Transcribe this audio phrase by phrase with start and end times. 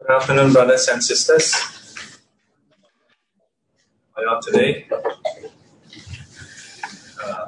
[0.00, 1.52] Good afternoon, brothers and sisters.
[4.16, 4.88] How are today?
[7.22, 7.44] Uh,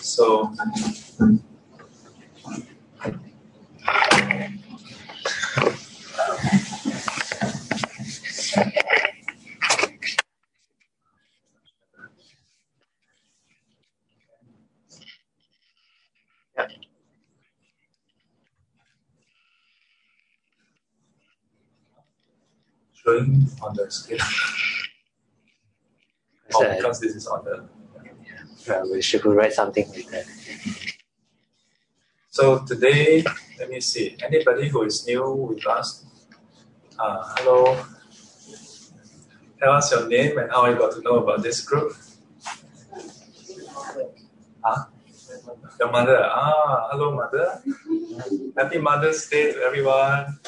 [0.00, 0.54] so,
[23.62, 24.20] on the screen.
[26.54, 27.68] Oh, because this is on the.
[28.74, 30.26] uh, we should write something like that.
[32.30, 33.24] So today,
[33.58, 34.16] let me see.
[34.24, 36.04] Anybody who is new with us?
[36.98, 37.84] Uh, hello.
[39.60, 41.92] Tell us your name and how you got to know about this group.
[44.64, 44.88] Ah,
[45.78, 46.18] your mother.
[46.24, 47.62] Ah, hello, mother.
[48.56, 50.38] Happy Mother's Day to everyone.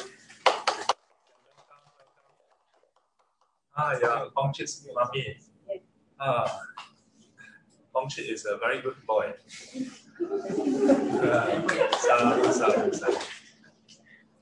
[3.77, 5.37] Ah, yeah, Hong Chit's mommy.
[6.19, 6.61] Ah,
[7.93, 9.33] Hong Chit is a very good boy.
[11.21, 13.17] Uh, sorry, sorry.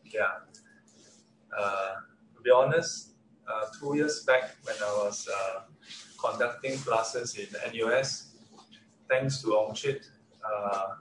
[0.06, 0.34] Yeah.
[1.58, 1.96] Uh,
[2.36, 3.14] to be honest,
[3.48, 5.62] uh, two years back when I was uh,
[6.24, 8.36] conducting classes in NUS,
[9.10, 10.06] thanks to Ong Chit,
[10.46, 10.96] uh,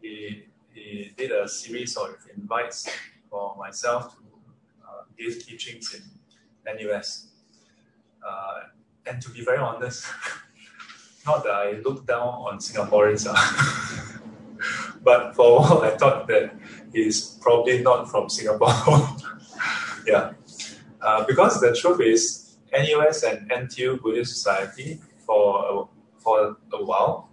[0.00, 2.88] he, he did a series of invites
[3.28, 4.22] for myself to
[4.86, 6.02] uh, give teachings in
[6.76, 7.31] NUS.
[8.26, 8.60] Uh,
[9.06, 10.06] and to be very honest,
[11.26, 14.20] not that I look down on Singaporeans, ah.
[15.02, 16.54] but for a while I thought that
[16.92, 18.70] he's probably not from Singapore.
[20.06, 20.32] yeah,
[21.00, 27.30] uh, because the truth is, NUS and NTU Buddhist Society for a, for a while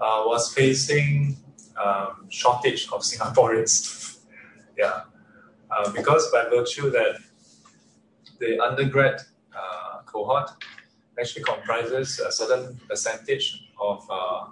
[0.00, 1.36] uh, was facing
[1.82, 4.20] um, shortage of Singaporeans.
[4.78, 5.02] yeah,
[5.70, 7.18] uh, because by virtue that
[8.38, 9.20] the undergrad
[10.12, 10.50] cohort
[11.18, 14.46] actually comprises a certain percentage of uh,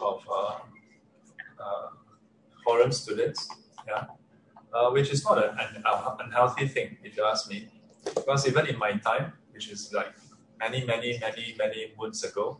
[0.00, 0.54] of uh,
[1.62, 1.88] uh,
[2.64, 3.48] foreign students,
[3.86, 4.04] yeah,
[4.72, 7.68] uh, which is not an, an uh, unhealthy thing, if you ask me.
[8.04, 10.12] Because even in my time, which is like
[10.58, 12.58] many, many, many, many moons ago,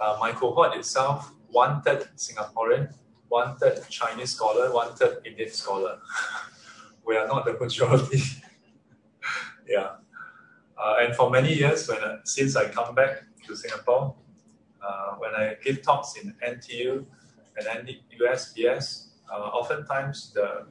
[0.00, 2.92] uh, my cohort itself, one third Singaporean,
[3.28, 5.98] one third Chinese scholar, one third Indian scholar.
[7.06, 8.22] we are not the majority.
[9.68, 10.01] yeah.
[10.82, 14.16] Uh, and for many years, when I, since I come back to Singapore,
[14.82, 17.04] uh, when I give talks in NTU
[17.56, 17.88] and
[18.20, 20.66] USPS, uh, oftentimes the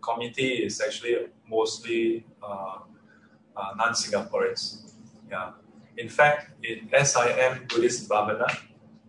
[0.00, 1.16] committee is actually
[1.48, 2.78] mostly uh,
[3.56, 4.92] uh, non-Singaporeans.
[5.28, 5.52] Yeah.
[5.98, 8.46] In fact, in SIM Buddhist Bhavana,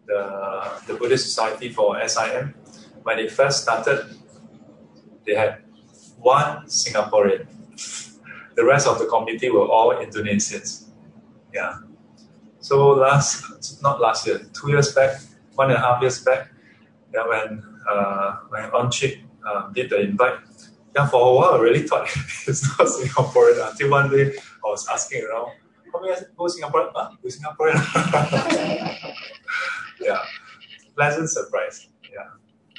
[0.07, 2.55] the, the Buddhist Society for SIM,
[3.03, 4.17] when it first started,
[5.25, 5.61] they had
[6.17, 7.45] one Singaporean.
[8.57, 10.89] The rest of the committee were all Indonesians.
[11.53, 11.77] Yeah.
[12.59, 15.21] So last, not last year, two years back,
[15.53, 16.49] one and a half years back,
[17.13, 20.39] yeah, when uh, when Onchik uh, did the invite,
[20.95, 22.09] yeah, for a while I really thought
[22.47, 25.51] it's not Singaporean until one day I was asking around,
[25.93, 26.91] how many go Singaporean?
[26.95, 27.11] Huh?
[27.21, 27.77] Go Singaporean?
[30.01, 30.19] yeah,
[30.95, 31.87] pleasant surprise.
[32.11, 32.29] Yeah.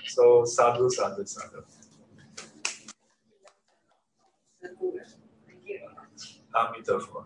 [0.06, 1.62] So sadhu, sadhu, sadhu.
[6.58, 7.24] Amitabha.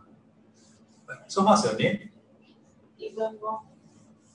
[1.27, 2.11] So what's your name?
[2.99, 3.63] Even more.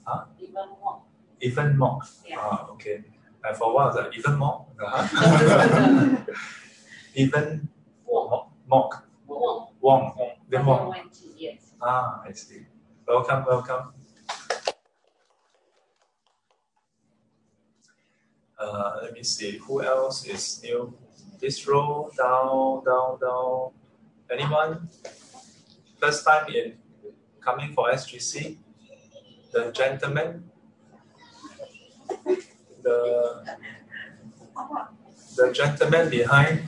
[0.05, 0.25] Huh?
[0.39, 1.01] Even more.
[1.41, 1.99] Even more.
[2.25, 2.37] Yeah.
[2.39, 3.03] Ah, okay.
[3.43, 3.95] And for what?
[3.97, 4.65] Uh, even more?
[4.81, 6.17] Uh-huh.
[7.15, 7.69] even
[8.05, 8.51] Wong.
[8.67, 8.91] Wong.
[9.81, 10.13] Wong.
[10.65, 10.95] More.
[11.37, 11.73] Yes.
[11.81, 12.65] Ah, I see.
[13.07, 13.93] Welcome, welcome.
[18.59, 19.57] Uh, let me see.
[19.67, 20.93] Who else is new?
[21.39, 23.71] This row, down, down, down.
[24.29, 24.89] Anyone?
[25.99, 26.77] First time in
[27.39, 28.57] coming for SGC?
[29.53, 30.51] The gentleman?
[32.83, 33.43] The
[35.37, 36.67] the gentleman behind,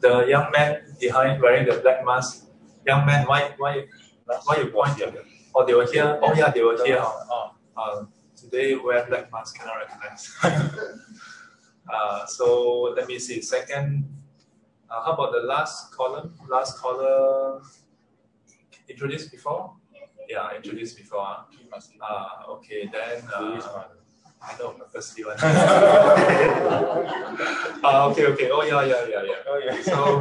[0.00, 2.46] the young man behind wearing the black mask.
[2.86, 3.84] Young man, why why
[4.24, 5.12] why you point here?
[5.54, 6.18] Oh, they were here.
[6.22, 7.02] Oh yeah, they were here.
[7.04, 8.04] Oh, uh,
[8.34, 10.24] today wear black mask, cannot recognize.
[11.92, 13.42] uh, so let me see.
[13.42, 14.08] Second,
[14.90, 16.34] uh, how about the last column?
[16.48, 17.62] Last column
[18.88, 19.74] introduced before?
[20.28, 21.20] Yeah, introduced before.
[21.22, 21.46] ah.
[22.02, 23.60] Ah, okay, then uh,
[24.42, 25.36] I know the first one.
[27.82, 28.50] Ah, okay, okay.
[28.50, 29.48] Oh yeah, yeah, yeah, yeah.
[29.48, 29.82] Oh yeah.
[29.82, 30.20] So,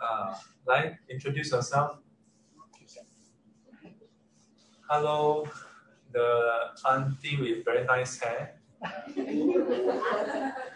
[0.00, 0.34] uh,
[0.66, 1.98] like, introduce yourself.
[4.88, 5.46] Hello,
[6.10, 8.58] the auntie with very nice hair.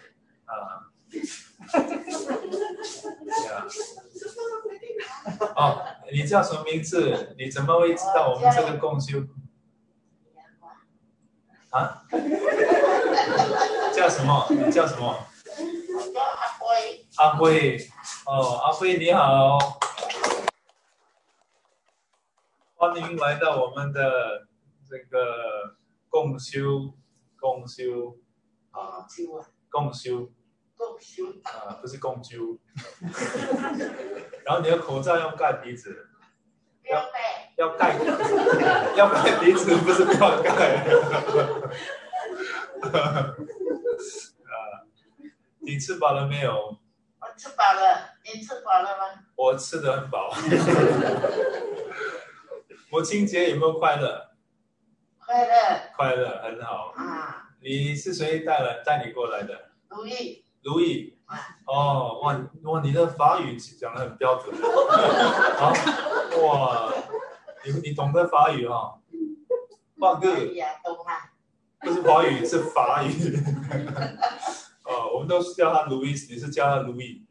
[5.65, 5.83] 哦，
[6.13, 7.35] 你叫什么名字？
[7.39, 9.21] 你怎么会知道我们这个共修
[11.71, 12.05] 啊？
[13.95, 14.47] 叫什么？
[14.51, 15.27] 你叫什么？
[15.97, 17.79] 我叫阿辉，阿辉。
[18.27, 19.59] 哦，阿辉你好，
[22.75, 24.47] 欢迎来到我们的
[24.87, 25.77] 这个
[26.11, 26.95] 共修
[27.41, 28.19] 共修
[28.71, 29.07] 啊
[29.71, 30.31] 共修，
[31.45, 32.59] 啊，不是共修。
[34.45, 36.09] 然后你的口罩要盖鼻子，
[36.83, 37.19] 不要背，
[37.57, 37.97] 要盖
[38.97, 40.85] 要盖鼻子，不是不要盖。
[42.85, 43.35] 啊，
[45.61, 46.77] 你吃饱了没有？
[47.21, 49.05] 我吃饱了，你吃饱了吗？
[49.37, 50.33] 我吃的很饱。
[52.91, 54.31] 母亲节有没有快乐？
[55.19, 55.53] 快乐
[55.97, 56.93] 快乐，很好。
[56.97, 59.71] 啊，你是谁带来带你过来的？
[59.89, 61.17] 如意如意。
[61.27, 64.55] 啊，哦，哇哇，你的法语讲的很标准。
[64.61, 65.73] 啊，
[66.43, 66.93] 哇，
[67.65, 69.01] 你你懂得法语哈、
[69.97, 71.13] 哇哥，可以啊，懂吗？
[71.81, 73.39] 不是华语，是法语。
[74.85, 77.23] 哦，我们都是叫他 Louis，你是叫他 Louis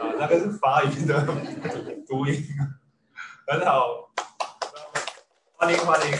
[0.00, 1.24] 啊，那个是法语的
[2.06, 2.42] 读音，
[3.46, 4.10] 很好，
[5.54, 6.18] 欢迎欢迎。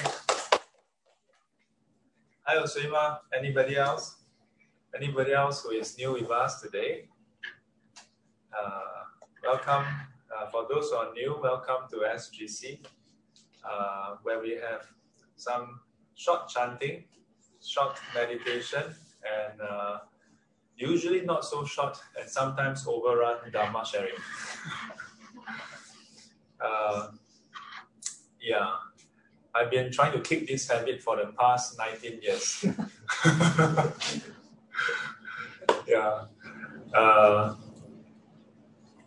[2.42, 4.15] 还有谁吗？Anybody else?
[4.96, 7.08] Anybody else who is new with us today?
[8.50, 8.80] Uh,
[9.44, 9.84] welcome.
[10.32, 12.78] Uh, for those who are new, welcome to SGC,
[13.62, 14.86] uh, where we have
[15.36, 15.80] some
[16.14, 17.04] short chanting,
[17.62, 18.84] short meditation,
[19.22, 19.98] and uh,
[20.76, 24.16] usually not so short and sometimes overrun Dharma sharing.
[26.60, 27.08] uh,
[28.40, 28.70] yeah,
[29.54, 32.64] I've been trying to kick this habit for the past 19 years.
[35.87, 36.25] yeah.
[36.93, 37.55] Uh,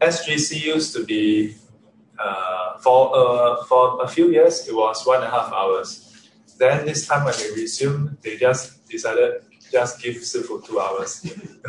[0.01, 1.55] SGC used to be
[2.19, 6.29] uh, for uh, for a few years it was one and a half hours.
[6.59, 9.43] Then this time when they resumed, they just decided
[9.73, 11.21] just give Sifu two hours.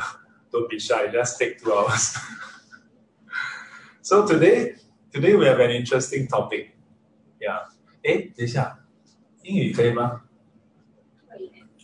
[0.52, 2.16] Don't be shy, just take two hours.
[4.02, 4.76] so today,
[5.12, 6.76] today we have an interesting topic.
[7.42, 7.66] Yeah.
[8.04, 8.78] 诶，等一下，
[9.42, 10.22] 英语可以吗？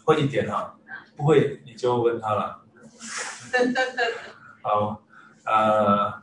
[0.05, 0.77] 会一点哈，
[1.17, 2.61] 不会你就问他了。
[5.46, 6.22] um,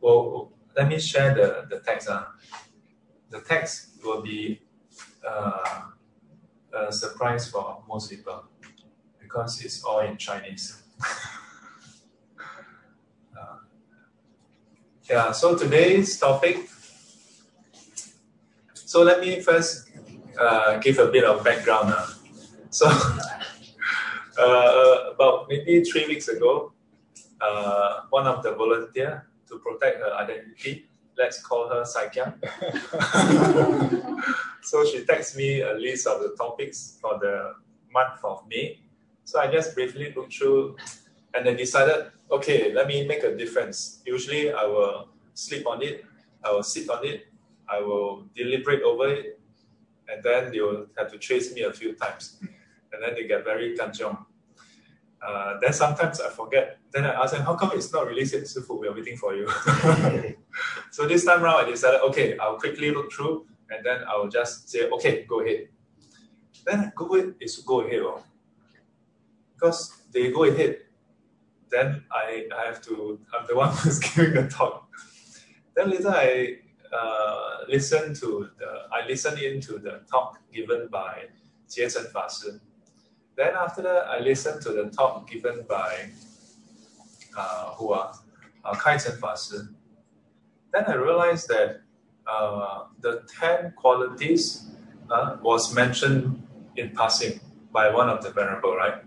[0.00, 2.08] well, let me share the, the text.
[2.08, 2.24] Uh.
[3.30, 4.60] The text will be
[5.26, 5.82] uh,
[6.74, 8.44] a surprise for most people
[9.18, 10.82] because it's all in Chinese.
[13.38, 13.56] uh,
[15.08, 16.68] yeah, so today's topic.
[18.74, 19.88] So let me first
[20.38, 21.94] uh, give a bit of background.
[21.96, 22.06] Uh.
[22.68, 22.90] So
[24.42, 26.72] uh, about maybe three weeks ago,
[27.40, 30.86] uh, one of the volunteer to protect her identity,
[31.16, 32.34] let's call her Saikyang.
[34.62, 37.54] so she texts me a list of the topics for the
[37.92, 38.80] month of May.
[39.24, 40.76] So I just briefly looked through
[41.34, 44.02] and then decided, okay, let me make a difference.
[44.06, 46.04] Usually I will sleep on it,
[46.44, 47.26] I will sit on it,
[47.68, 49.40] I will deliberate over it,
[50.08, 52.38] and then they will have to chase me a few times.
[52.92, 54.26] And then they get very kanchong.
[55.26, 56.78] Uh, then sometimes I forget.
[56.90, 58.78] Then I ask them, how come it's not released yet, Sifu?
[58.78, 59.48] We're waiting for you.
[60.90, 64.68] so this time round, I decided, okay, I'll quickly look through and then I'll just
[64.68, 65.68] say, okay, go ahead.
[66.66, 68.00] Then go ahead is go ahead.
[68.00, 68.22] Oh.
[69.54, 70.78] Because they go ahead,
[71.70, 74.88] then I, I have to, I'm the one who's giving the talk.
[75.74, 76.58] Then later I
[76.92, 81.24] uh, listen to the, I listen into the talk given by
[81.68, 82.58] Jie Chen Fa Shi.
[83.36, 86.10] Then after that, I listened to the talk given by
[87.36, 88.12] uh, who are
[88.64, 89.34] uh, Kai Chen Fa
[90.72, 91.80] Then I realized that
[92.26, 94.68] uh, the 10 qualities
[95.10, 96.46] uh, was mentioned
[96.76, 97.40] in passing
[97.72, 99.02] by one of the venerable, right?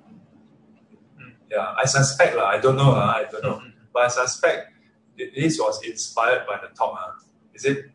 [1.49, 2.49] Yeah, I suspect, lah.
[2.49, 2.91] I don't know.
[2.91, 3.61] I don't know.
[3.93, 4.73] But I suspect
[5.17, 7.23] this was inspired by the talk.
[7.53, 7.85] Is it?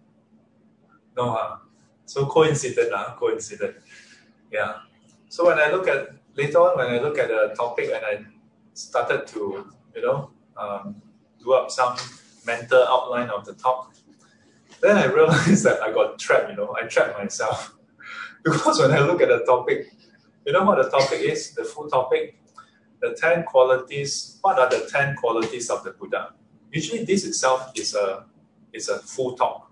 [1.17, 1.59] No, uh.
[2.07, 3.77] So coincident, uh, coincident.
[4.51, 4.83] Yeah.
[5.29, 8.25] So when I look at later on, when I look at the topic and I
[8.73, 11.03] started to, you know, um,
[11.43, 11.97] do up some
[12.47, 13.95] mental outline of the talk,
[14.81, 17.75] then I realized that I got trapped, you know, I trapped myself.
[18.45, 19.93] because when I look at the topic,
[20.47, 22.37] you know what the topic is, the full topic?
[23.01, 26.35] The 10 qualities, what are the 10 qualities of the Buddha?
[26.73, 28.25] Usually this itself is a,
[28.73, 29.71] is a full talk.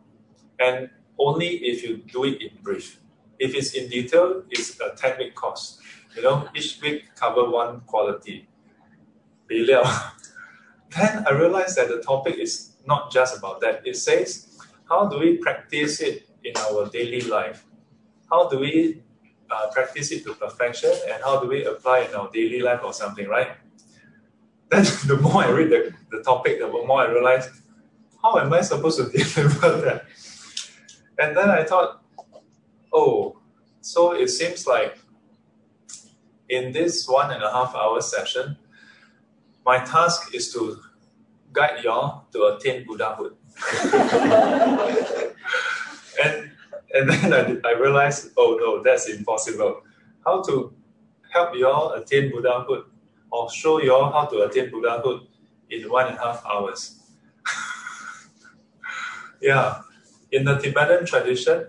[0.58, 3.00] And only if you do it in brief.
[3.38, 5.78] If it's in detail, it's a 10 week course.
[6.18, 8.48] You know, each week cover one quality.
[9.48, 9.70] then
[10.98, 13.86] I realized that the topic is not just about that.
[13.86, 14.58] It says,
[14.88, 17.64] how do we practice it in our daily life?
[18.28, 19.04] How do we
[19.48, 22.80] uh, practice it to perfection and how do we apply it in our daily life
[22.82, 23.52] or something, right?
[24.70, 27.48] Then the more I read the, the topic, the more I realize,
[28.20, 30.04] how am I supposed to deliver that?
[31.16, 32.02] And then I thought,
[32.92, 33.38] oh,
[33.80, 34.98] so it seems like
[36.48, 38.56] in this one and a half hour session,
[39.64, 40.78] my task is to
[41.52, 43.34] guide y'all to attain Buddhahood.
[46.24, 46.50] and
[46.94, 49.82] and then I, I realized, oh no, that's impossible.
[50.24, 50.72] How to
[51.32, 52.84] help y'all attain Buddhahood
[53.30, 55.26] or show y'all how to attain Buddhahood
[55.70, 57.00] in one and a half hours.
[59.42, 59.82] yeah,
[60.32, 61.66] in the Tibetan tradition,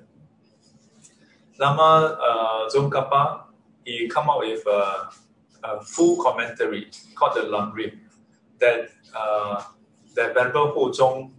[1.58, 3.44] Lama uh, Tsongkhapa,
[3.86, 5.10] he come up with a,
[5.64, 8.02] a full commentary called the Lam Rim
[8.60, 9.64] that uh,
[10.16, 11.32] that Venerable Hu Zhong,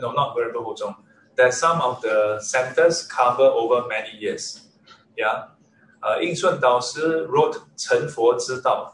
[0.00, 0.96] no, not Venerable Hu Zhong,
[1.36, 4.68] that some of the centers cover over many years.
[5.16, 5.44] Yeah.
[6.02, 8.92] Uh, Yin Shun Dao Shi wrote Cheng Fo Zhi Dao.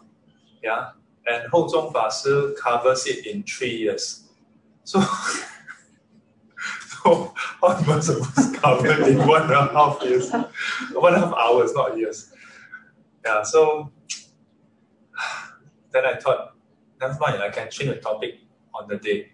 [0.63, 0.91] Yeah.
[1.29, 4.29] And Hou Zhong Fa Shi covers it in three years.
[4.85, 5.01] So,
[7.03, 10.31] so much of this was covered in one and a half years,
[10.93, 12.33] one and a half hours, not years.
[13.27, 13.91] Yeah, so
[15.91, 16.55] then I thought,
[17.01, 18.39] never mind, I can change the topic
[18.73, 19.33] on the day.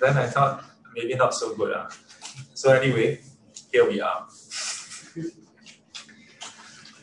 [0.00, 1.72] Then I thought, maybe not so good.
[1.72, 1.88] Uh.
[2.54, 3.20] So anyway,
[3.70, 4.26] here we are.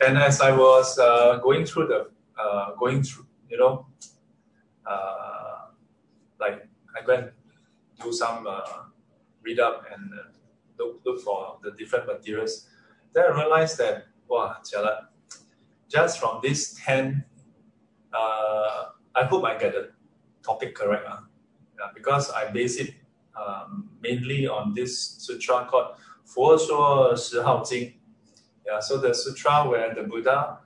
[0.04, 3.86] And as I was uh, going through the uh, going through you know,
[4.84, 5.68] uh,
[6.38, 7.30] like I went
[8.02, 8.60] do some uh,
[9.42, 10.28] read up and uh,
[10.78, 12.66] look, look for the different materials.
[13.14, 15.06] Then I realized that, wow, jialat,
[15.88, 17.24] just from these 10,
[18.12, 19.90] uh, I hope I get the
[20.44, 21.20] topic correct, uh,
[21.78, 22.94] yeah, because I base it
[23.36, 27.94] um, mainly on this sutra called Fo Shuo Shi Hao Jing.
[28.66, 30.58] Yeah, so the sutra where the Buddha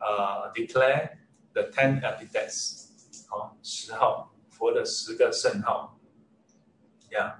[0.00, 1.10] uh, declared
[1.54, 4.84] the 10 epithets, uh, Shi Hao, for the
[7.10, 7.32] Yeah.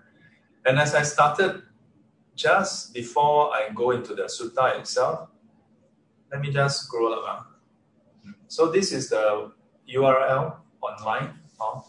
[0.64, 1.62] And as I started,
[2.34, 5.28] just before I go into the sutta itself,
[6.31, 7.23] let me just scroll up.
[7.25, 7.39] Uh.
[8.47, 9.51] So this is the
[9.93, 11.39] URL online.
[11.59, 11.81] Uh,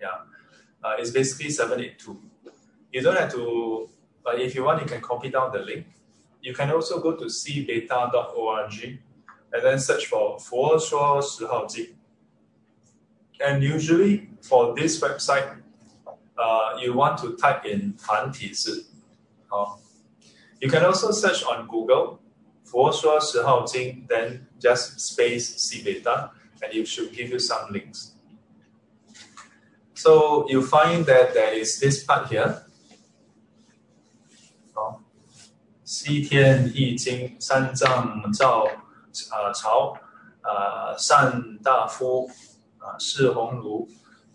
[0.00, 0.08] Yeah,
[0.82, 2.16] uh, it's basically 782
[2.96, 3.90] you don't have to,
[4.24, 5.84] but if you want, you can copy down the link.
[6.40, 8.98] You can also go to cbeta.org
[9.52, 11.94] and then search for 佛说十号经.
[13.40, 15.58] And usually for this website,
[16.38, 18.86] uh, you want to type in 繁体字.
[19.50, 19.76] Uh,
[20.60, 22.18] you can also search on Google
[22.64, 28.12] 佛说十号经, then just space cbeta, and it should give you some links.
[29.94, 32.66] So you find that there is this part here
[35.84, 38.64] 西天易经三藏赵
[39.30, 39.96] 啊朝
[40.42, 42.28] 啊单大夫
[42.81, 43.87] 啊释鸿儒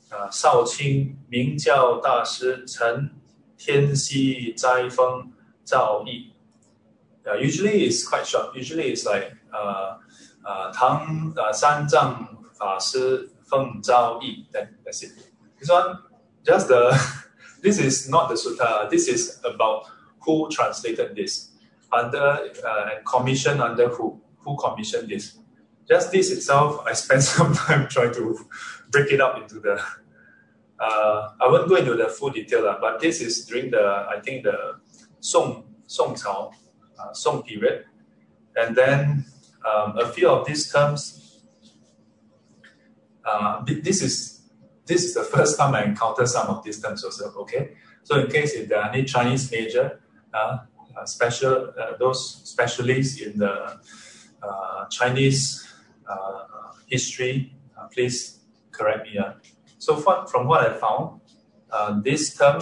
[0.08, 3.10] 啊少卿明教大师陈
[3.58, 5.30] 天锡斋峰
[5.64, 6.32] 赵毅。
[7.24, 8.54] Uh, usually it's quite short.
[8.54, 9.98] Usually it's like 呃，
[10.44, 12.24] 呃唐，呃三藏
[12.54, 15.12] 法师奉赵懿，that that's it.
[15.58, 15.98] This one,
[16.44, 16.92] just the,
[17.62, 18.88] this is not the sutta.
[18.88, 19.86] This is about
[20.20, 21.48] who translated this
[21.90, 25.36] under uh, commission under who who commissioned this
[25.88, 28.38] just this itself i spent some time trying to
[28.90, 29.80] break it up into the
[30.80, 34.20] uh, i won't go into the full detail uh, but this is during the i
[34.20, 34.76] think the
[35.20, 36.52] song song Cao,
[36.98, 37.84] uh, song period
[38.56, 39.24] and then
[39.66, 41.42] um, a few of these terms
[43.24, 44.36] uh, this is
[44.86, 47.32] this is the first time I encounter some of these terms also.
[47.40, 47.72] Okay,
[48.04, 50.00] so in case if there are any Chinese major
[50.32, 50.58] uh,
[50.96, 53.80] uh, special uh, those specialists in the
[54.42, 55.66] uh, Chinese
[56.08, 59.18] Uh, history, uh, please correct me.
[59.78, 61.20] So far, from what I found,
[61.70, 62.60] uh, this term,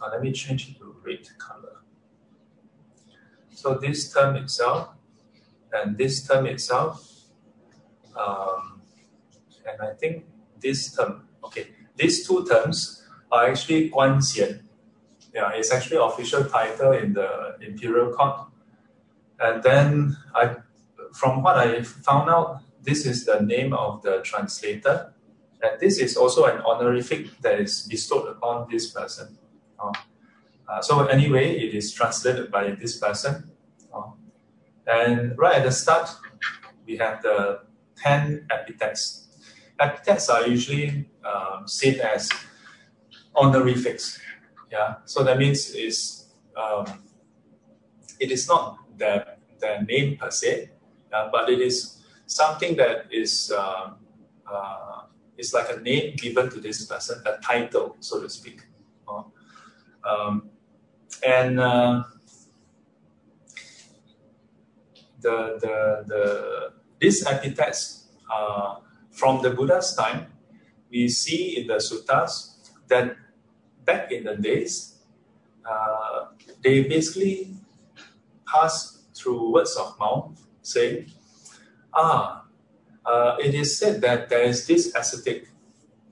[0.00, 1.82] let me change it to red color.
[3.50, 4.90] So this term itself
[5.72, 7.04] and this term itself,
[8.16, 8.80] um,
[9.66, 10.24] and I think
[10.60, 14.68] this term, okay, these two terms are actually 关键
[15.34, 18.48] yeah, it's actually official title in the imperial court.
[19.38, 20.56] And then I,
[21.12, 25.12] from what I found out, this is the name of the translator,
[25.62, 29.36] and this is also an honorific that is bestowed upon this person.
[29.78, 29.92] Uh,
[30.68, 33.50] Uh, so anyway, it is translated by this person.
[33.92, 34.12] Uh,
[34.86, 36.10] and right at the start,
[36.86, 37.60] we have the
[37.96, 39.28] 10 epithets.
[39.80, 42.28] Epithets are usually um, seen as
[43.34, 44.20] honorifics.
[44.70, 46.84] Yeah, so that means is um,
[48.20, 50.70] it is not their, their name per se,
[51.12, 51.97] uh, but it is
[52.28, 53.90] something that is uh,
[54.46, 55.02] uh,
[55.36, 58.62] is like a name given to this person, a title, so to speak.
[59.08, 59.22] Uh,
[60.08, 60.50] um,
[61.26, 62.04] and uh,
[65.20, 68.76] the, the, the, these epithets uh,
[69.10, 70.26] from the Buddha's time,
[70.90, 72.56] we see in the suttas
[72.88, 73.16] that
[73.84, 74.98] back in the days,
[75.68, 76.26] uh,
[76.62, 77.54] they basically
[78.46, 81.10] passed through words of mouth saying,
[81.94, 82.44] ah,
[83.04, 85.48] uh, it is said that there is this ascetic,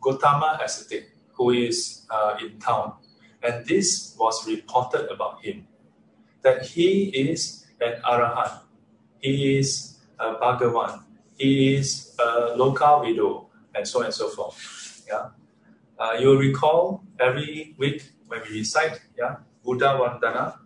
[0.00, 2.94] Gotama ascetic, who is uh, in town.
[3.42, 5.66] And this was reported about him,
[6.42, 8.60] that he is an arahant,
[9.18, 11.04] he is a bhagavan,
[11.36, 15.04] he is a Lokavidu, and so on and so forth.
[15.06, 15.28] Yeah,
[15.98, 20.58] uh, you'll recall every week when we recite, yeah, Buddha Vandana.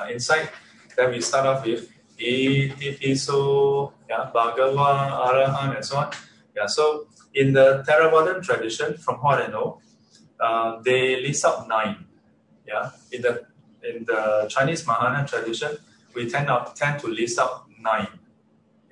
[0.00, 0.48] Uh, inside,
[0.96, 1.90] then we start off with
[2.20, 6.10] Itipiso, yeah, Bhagavan, Arahant, and so on.
[6.56, 9.80] Yeah, so in the Theravadan tradition, from what I know,
[10.38, 12.04] uh, they list out nine.
[12.66, 13.46] Yeah, in the
[13.82, 15.76] in the Chinese Mahayana tradition,
[16.14, 18.08] we tend not tend to list out nine.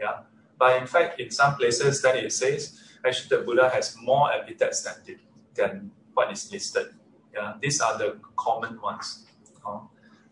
[0.00, 0.20] Yeah,
[0.58, 4.82] but in fact, in some places, that it says actually the Buddha has more epithets
[4.82, 5.18] than
[5.54, 6.94] than what is listed.
[7.34, 9.26] Yeah, these are the common ones.
[9.66, 9.80] Uh,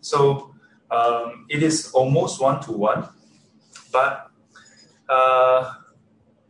[0.01, 0.55] so
[0.91, 3.09] um, it is almost one to one,
[3.93, 4.31] but
[5.09, 5.75] uh,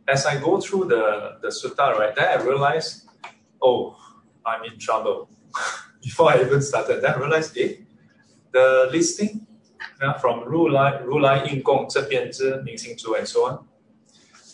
[0.07, 3.05] as I go through the the sutta, right, then I realize,
[3.61, 3.97] oh,
[4.45, 5.29] I'm in trouble.
[6.03, 7.73] Before I even started, then I realized, eh,
[8.51, 9.45] the listing
[10.01, 13.67] yeah, from Ru Lai, Ru Lai Yin Gong, Zhen Ming Xing Zhu, and so on.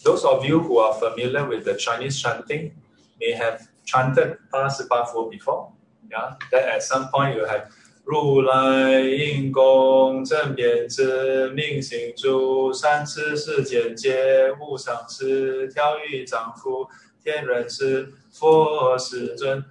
[0.04, 2.74] Those of you who are familiar with the Chinese chanting
[3.20, 5.72] may have chanted Pa Si Pa Fu before.
[6.12, 7.72] Yeah, that at some point you have
[8.05, 16.89] 如来应供正遍知命行诸三次世间皆无上师调御丈夫
[17.23, 19.63] 天人师佛世尊。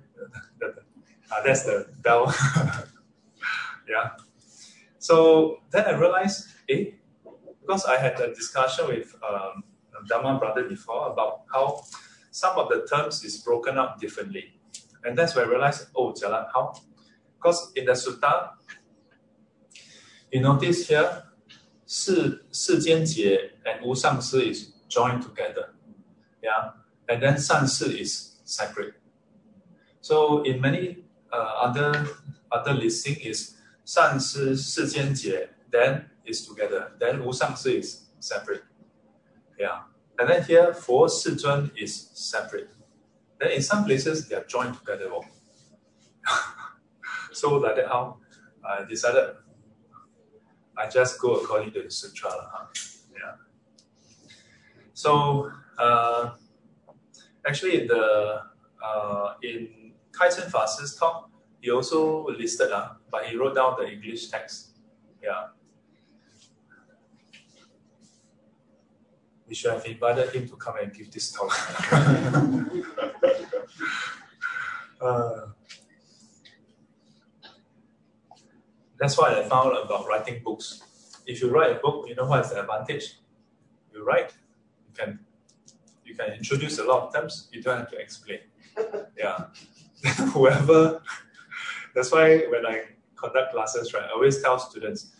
[1.29, 2.33] Uh, that's the bell.
[3.89, 4.11] yeah.
[4.99, 6.91] So then I realized, eh,
[7.61, 9.63] because I had a discussion with um,
[10.09, 11.81] Dhamma brother before about how
[12.31, 14.53] some of the terms is broken up differently.
[15.03, 16.73] And that's where I realized, oh, Jalan, how?
[17.41, 18.51] Because in the sutta,
[20.31, 21.23] you notice here,
[21.87, 25.69] 世世间解 and 无上师 is joined together.
[26.41, 26.73] Yeah.
[27.07, 28.95] And then 善事 is separate.
[30.01, 32.05] So in many uh, other
[32.51, 36.91] other listing is 善师世间解 then is together.
[36.99, 38.63] Then 无上师 is separate.
[39.57, 39.83] Yeah.
[40.17, 42.67] And then here 佛世尊 is separate.
[43.39, 45.09] Then in some places they are joined together.
[47.32, 48.18] so like that how
[48.64, 49.34] I decided
[50.76, 52.30] I just go according to the sutra.
[52.30, 52.66] Huh?
[53.12, 53.34] Yeah.
[54.94, 56.30] So uh,
[57.46, 58.42] actually the
[58.82, 64.28] uh, in Kai Chen talk, he also listed, uh, but he wrote down the English
[64.28, 64.70] text.
[65.22, 65.48] Yeah.
[69.46, 71.52] We should have invited him to come and give this talk.
[75.00, 75.46] uh,
[79.02, 80.80] that's what I found about writing books.
[81.26, 83.18] If you write a book, you know what is the advantage?
[83.92, 84.32] You write,
[84.86, 85.18] you can
[86.04, 88.38] you can introduce a lot of terms, you don't have to explain.
[89.18, 89.46] Yeah.
[90.32, 91.02] Whoever
[91.94, 92.84] that's why when I
[93.16, 95.12] conduct classes, right, I always tell students,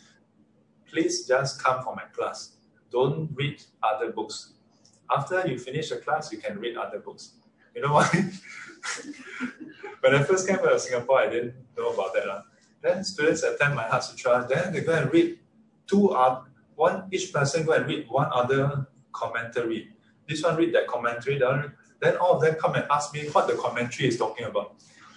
[0.88, 2.56] please just come for my class.
[2.90, 4.54] Don't read other books.
[5.10, 7.32] After you finish the class, you can read other books.
[7.74, 8.06] You know why?
[10.00, 12.28] when I first came to Singapore, I didn't know about that.
[12.28, 12.42] Uh.
[12.82, 15.38] Then students attend my Heart Sutra, then they go and read
[15.86, 16.42] two uh,
[16.74, 19.88] one each person go and read one other commentary.
[20.28, 21.38] This one read that commentary,
[22.00, 24.74] then all of them come and ask me what the commentary is talking about.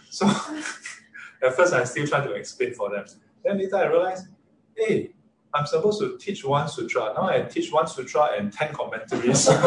[0.09, 0.27] So
[1.43, 3.05] at first I still try to explain for them.
[3.43, 4.27] Then later I realized,
[4.75, 5.11] hey,
[5.53, 7.13] I'm supposed to teach one sutra.
[7.15, 9.45] Now I teach one sutra and 10 commentaries.
[9.47, 9.57] get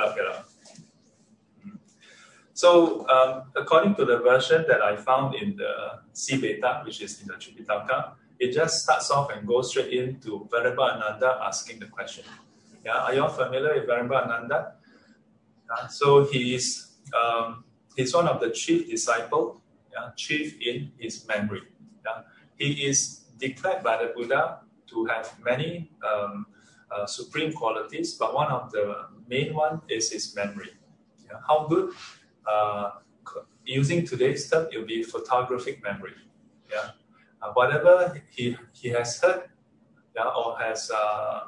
[0.00, 0.27] up, get up.
[2.58, 7.28] So um, according to the version that I found in the CBETA, which is in
[7.28, 12.24] the Tripitaka, it just starts off and goes straight into Venerable Ananda asking the question.
[12.84, 14.72] Yeah, are you all familiar with Venerable Ananda?
[15.70, 17.62] Uh, so he is um,
[17.94, 21.62] he's one of the chief disciple yeah, chief in his memory.
[22.04, 22.22] Yeah.
[22.56, 26.46] He is declared by the Buddha to have many um,
[26.90, 30.72] uh, supreme qualities, but one of the main one is his memory.
[31.24, 31.38] Yeah.
[31.46, 31.94] How good?
[32.48, 32.90] Uh,
[33.64, 36.14] using today's term, it will be photographic memory.
[36.70, 36.90] Yeah.
[37.42, 39.42] Uh, whatever he, he has heard
[40.16, 41.40] yeah, or has uh,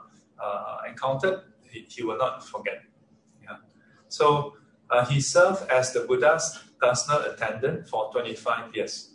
[0.43, 2.83] uh, encountered, he, he will not forget.
[3.43, 3.57] Yeah.
[4.09, 4.55] So
[4.91, 9.15] uh, he served as the Buddha's personal attendant for 25 years.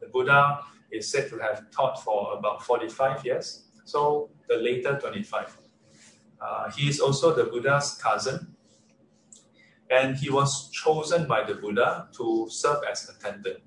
[0.00, 5.56] the Buddha is said to have taught for about 45 years, so the later 25.
[6.40, 8.54] Uh, he is also the Buddha's cousin,
[9.90, 13.60] and he was chosen by the Buddha to serve as attendant.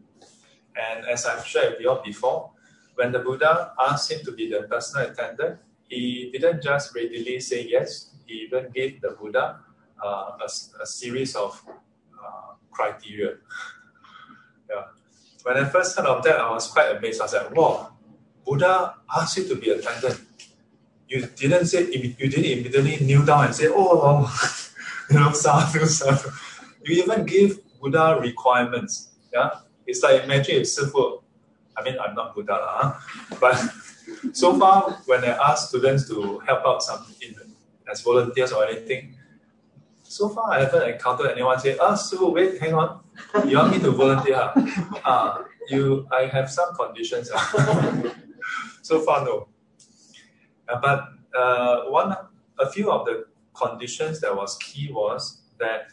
[0.75, 2.51] And as I've shared with you all before,
[2.95, 7.67] when the Buddha asked him to be the personal attendant, he didn't just readily say
[7.67, 9.59] yes, he even gave the Buddha
[10.03, 10.45] uh, a,
[10.81, 13.35] a, series of uh, criteria.
[14.69, 14.83] yeah.
[15.43, 17.19] When I first heard of that, I was quite amazed.
[17.21, 17.93] I was like, wow,
[18.45, 20.21] Buddha asked you to be attendant.
[21.07, 24.70] You didn't say, you didn't immediately kneel down and say, oh,
[25.11, 26.29] you know, sadhu, sadhu.
[26.83, 29.11] You even give Buddha requirements.
[29.33, 29.49] Yeah.
[29.85, 31.21] It's like imagine if Sifu,
[31.77, 32.93] I mean, I'm not Buddha, huh?
[33.39, 33.55] but
[34.33, 37.35] so far, when I ask students to help out some in,
[37.89, 39.15] as volunteers or anything,
[40.03, 42.99] so far I haven't encountered anyone say, ah, so wait, hang on,
[43.47, 44.51] you want me to volunteer?
[45.03, 47.31] Ah, you, I have some conditions.
[48.83, 49.47] so far, no.
[50.69, 52.15] Uh, but uh, one,
[52.59, 55.91] a few of the conditions that was key was that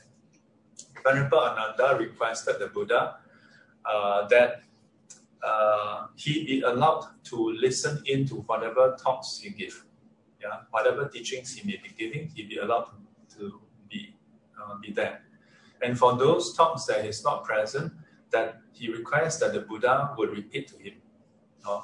[1.04, 3.16] Venerable Ananda requested the Buddha
[3.84, 4.62] uh, that
[5.42, 9.84] uh, he be allowed to listen into whatever talks he give.
[10.40, 12.90] Yeah, whatever teachings he may be giving, he be allowed
[13.36, 14.14] to be
[14.60, 15.22] uh, be there.
[15.82, 17.92] And for those talks that he's not present,
[18.30, 20.94] that he requests that the Buddha would repeat to him.
[21.66, 21.80] Uh,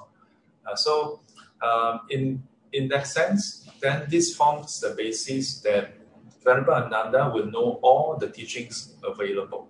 [0.77, 1.21] so
[1.63, 2.43] um, in
[2.75, 5.95] in that sense, then this forms the basis that
[6.43, 9.69] Venerable Ananda will know all the teachings available.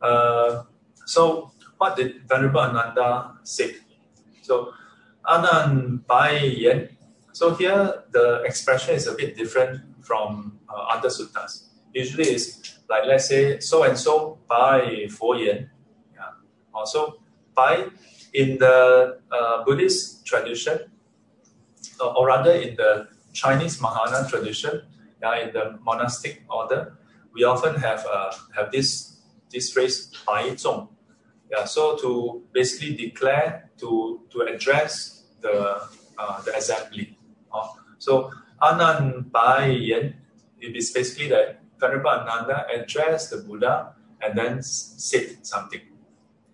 [0.00, 0.62] Uh,
[1.06, 3.76] so what did Venerable Ananda say?
[4.42, 4.72] So
[5.28, 6.88] Anan Yan.
[7.32, 11.68] So here the expression is a bit different from uh, other suttas.
[11.92, 15.70] Usually it's like let's say so and so by Fo Yen.
[16.72, 17.16] Also
[17.54, 17.88] by
[18.34, 20.78] in the uh, Buddhist tradition,
[22.00, 24.82] or rather in the Chinese Mahayana tradition,
[25.22, 26.96] yeah, in the monastic order,
[27.32, 30.88] we often have uh, have this this phrase Bai Zhong.
[31.50, 37.18] Yeah, so to basically declare to to address the uh, the assembly.
[37.52, 38.32] Uh, so
[38.62, 40.14] Anan Bai Yan,
[40.60, 45.80] it is basically that Venerable Ananda addressed the Buddha and then said something.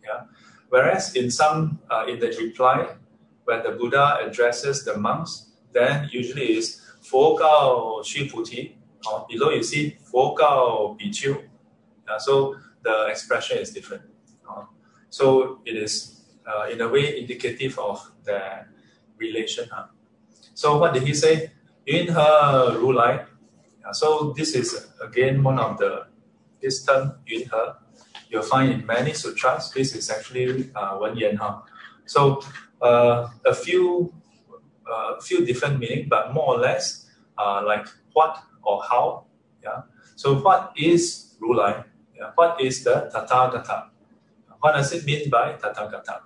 [0.04, 0.26] Yeah.
[0.68, 2.96] Whereas in some uh, in the reply,
[3.45, 8.75] when the Buddha addresses the monks, then usually is 佛告须菩提.
[9.05, 11.33] Uh, below you see 佛告比丘.
[12.07, 14.01] Uh, so the expression is different.
[14.47, 14.63] Uh,
[15.09, 18.65] so it is uh, in a way indicative of the
[19.17, 19.67] relation.
[19.71, 19.87] Huh?
[20.53, 21.51] So what did he say?
[21.85, 23.25] In her Rulai.
[23.85, 26.07] Uh, so this is again one of the
[26.61, 27.73] this term Yun He.
[28.29, 29.71] You'll find in many sutras.
[29.71, 31.37] This is actually uh, Wen Yan.
[31.37, 31.61] Huh?
[32.05, 34.12] So uh, a few
[34.90, 37.06] uh, few different meaning, but more or less
[37.38, 39.24] uh, like what or how.
[39.62, 39.82] Yeah.
[40.16, 41.84] So what is Rulai?
[42.16, 42.30] Yeah.
[42.34, 43.88] What is the Tathagata?
[44.60, 46.22] What does it mean by Tathagata?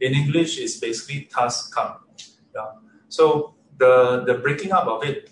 [0.00, 1.96] In English, it's basically task come.
[2.54, 2.72] Yeah.
[3.08, 5.30] So the the breaking up of it.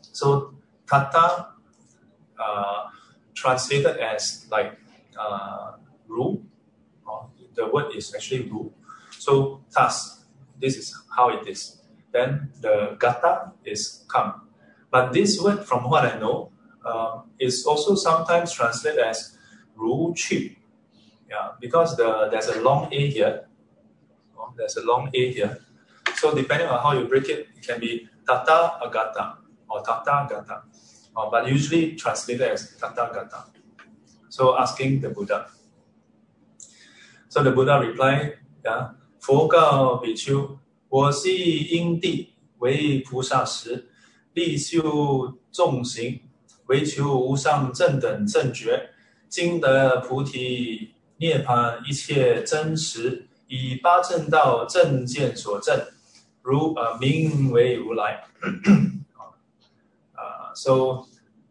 [0.00, 0.54] So
[0.86, 1.54] Tata
[2.38, 2.82] uh,
[3.34, 4.78] translated as like
[5.18, 5.72] uh,
[6.08, 6.42] Ru.
[7.06, 8.72] Uh, the word is actually Ru.
[9.20, 10.24] So thus,
[10.58, 11.76] this is how it is.
[12.10, 14.48] Then the gata is come.
[14.90, 16.52] But this word, from what I know,
[16.82, 19.36] uh, is also sometimes translated as
[19.76, 20.56] ru chi.
[21.28, 23.44] Yeah, because the there's a long a here.
[24.38, 25.60] Oh, there's a long a here.
[26.16, 29.36] So depending on how you break it, it can be tata agata
[29.68, 30.62] or tata gata.
[31.14, 33.44] Uh, but usually translated as tata gata.
[34.30, 35.46] So asking the Buddha.
[37.28, 43.90] So the Buddha replied, yeah, 佛告比丘：“我系因地为菩萨时，
[44.32, 46.20] 力修众行，
[46.66, 48.90] 为求无上正等正觉，
[49.28, 55.86] 今得菩提涅槃一切真实，以八正道正见所证，
[56.42, 58.24] 如呃名为如来。
[60.16, 61.06] uh, so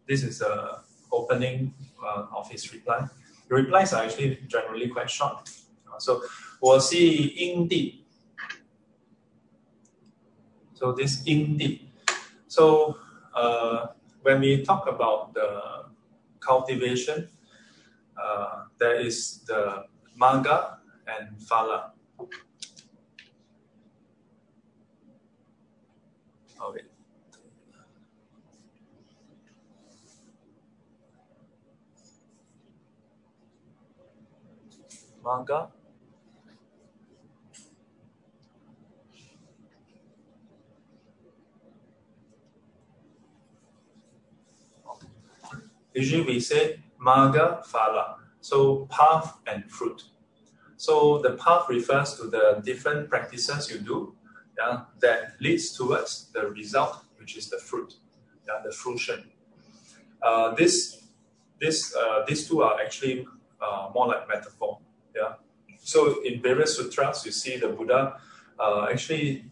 [0.08, 3.08] this is the opening uh, of his reply.
[3.50, 5.50] the replies are actually generally quite short.
[5.98, 6.22] So
[10.80, 11.90] so this 英帝。
[12.48, 12.96] So
[13.36, 13.88] uh,
[14.24, 15.86] when we talk about the
[16.40, 17.30] cultivation,
[18.18, 19.86] uh, there is the
[20.20, 21.92] magga and phala.
[22.18, 22.30] Oh,
[26.70, 26.86] okay.
[35.24, 35.79] Magga
[45.94, 50.04] Usually we say magga phala, so path and fruit.
[50.78, 54.16] So the path refers to the different practices you do
[54.60, 57.96] yeah, that leads towards the result, which is the fruit,
[58.48, 59.24] yeah, the fruition.
[60.22, 61.04] Uh, this,
[61.60, 63.26] this, uh, these two are actually
[63.62, 64.80] uh, more like metaphor.
[65.16, 65.34] Yeah.
[65.82, 68.18] So in various sutras, you see the Buddha
[68.60, 69.46] uh, actually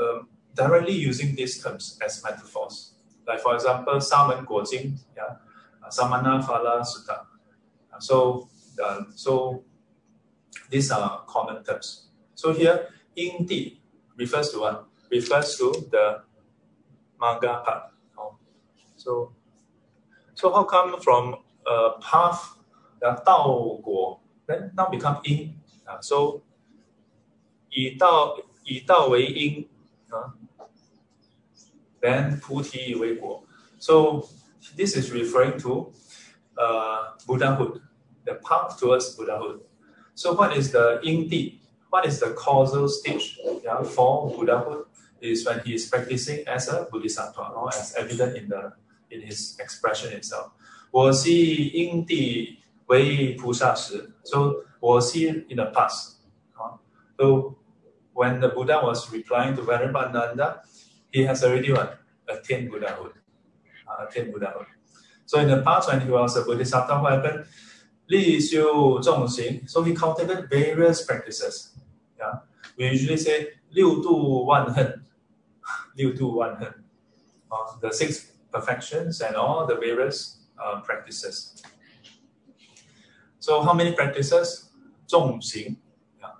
[0.00, 2.92] um, directly using these terms as metaphors.
[3.26, 5.36] Like for example, Saman Guo Jing, yeah,
[5.90, 7.26] samana phala sutta.
[7.98, 8.48] So,
[8.82, 9.64] uh, so
[10.70, 12.08] these are common terms.
[12.34, 13.80] So here, indi
[14.16, 14.86] refers to what?
[15.10, 16.22] Refers to the
[17.20, 17.90] magga path.
[18.96, 19.32] So,
[20.34, 22.56] so how come from a path,
[23.04, 25.54] uh, Guo, then now become in?
[25.86, 26.42] Uh, so,
[27.70, 29.64] Yi Dao, Yi Wei In,
[30.12, 30.30] uh,
[32.00, 33.42] then Puti Wei Guo.
[33.78, 34.26] So,
[34.75, 35.91] this is referring to
[36.57, 37.81] uh, Buddhahood,
[38.25, 39.61] the path towards Buddhahood.
[40.15, 41.61] So what is the indi?
[41.89, 44.85] What is the causal stage yeah, for Buddhahood?
[45.21, 48.71] Is when he is practicing as a Bodhisattva, or as evident in the
[49.11, 50.51] in his expression itself.
[50.91, 56.15] 我是因地为菩萨时, so 我是 in the past.
[56.57, 56.77] Uh,
[57.17, 57.55] so
[58.13, 60.09] when the Buddha was replying to Venerable
[61.11, 61.99] he has already what?
[62.27, 63.13] attained Buddhahood
[63.98, 64.32] uh, attain
[65.26, 67.00] So in the past, when he was a Bodhisattva,
[69.02, 69.68] Zhong Xing.
[69.68, 71.76] So he cultivated various practices.
[72.18, 72.40] Yeah,
[72.76, 75.04] we usually say Liu Du Wan Hen,
[75.96, 76.74] Liu Du Wan Hen,
[77.50, 81.62] uh, the six perfections and all the various uh, practices.
[83.38, 84.70] So how many practices?
[85.06, 85.76] Zhong Xing.
[86.18, 86.30] Yeah.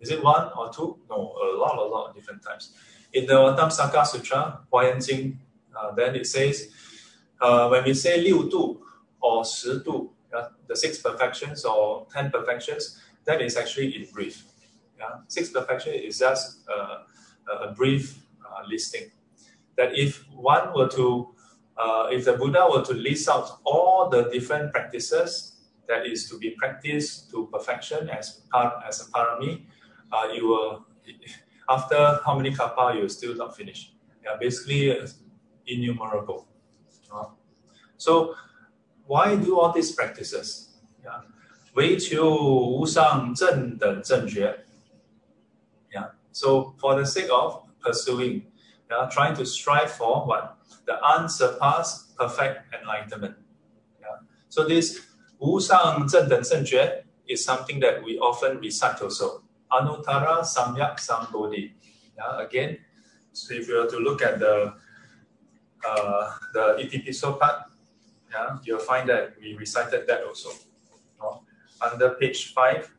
[0.00, 0.98] Is it one or two?
[1.10, 2.72] No, a lot, a lot of different types.
[3.12, 4.96] In the Avatamsaka Sutra, Huayan
[5.96, 6.70] then it says
[7.40, 8.80] uh, when we say liu du
[9.20, 10.10] or shi du,
[10.66, 14.44] the six perfections or ten perfections, that is actually in brief.
[14.98, 15.20] Yeah?
[15.28, 16.98] Six perfection is just uh,
[17.62, 19.10] a brief uh, listing.
[19.76, 21.28] That if one were to,
[21.76, 25.52] uh, if the Buddha were to list out all the different practices
[25.88, 29.62] that is to be practiced to perfection as part as a parami,
[30.12, 30.86] uh, you will
[31.68, 33.92] after how many kappa you still not finish.
[34.24, 35.06] Yeah, basically uh,
[35.66, 36.48] innumerable.
[37.97, 38.33] So
[39.05, 40.69] why do all these practices?
[41.03, 41.21] Yeah.
[41.73, 44.65] 唯求无上正等正觉.
[45.93, 46.09] Yeah.
[46.31, 48.47] So for the sake of pursuing,
[48.89, 50.57] yeah, trying to strive for what?
[50.85, 53.35] The unsurpassed perfect enlightenment.
[54.01, 54.25] Yeah.
[54.49, 54.99] So this
[55.37, 59.43] 无上正等正觉 is something that we often recite also.
[59.71, 61.71] Anuttara Samyak Sambodhi.
[62.17, 62.79] Yeah, again,
[63.31, 64.73] so if you were to look at the
[65.84, 67.64] uh, the Itipiso part,
[68.30, 70.50] yeah, you'll find that we recited that also.
[71.20, 71.38] Uh,
[71.80, 72.90] under page five,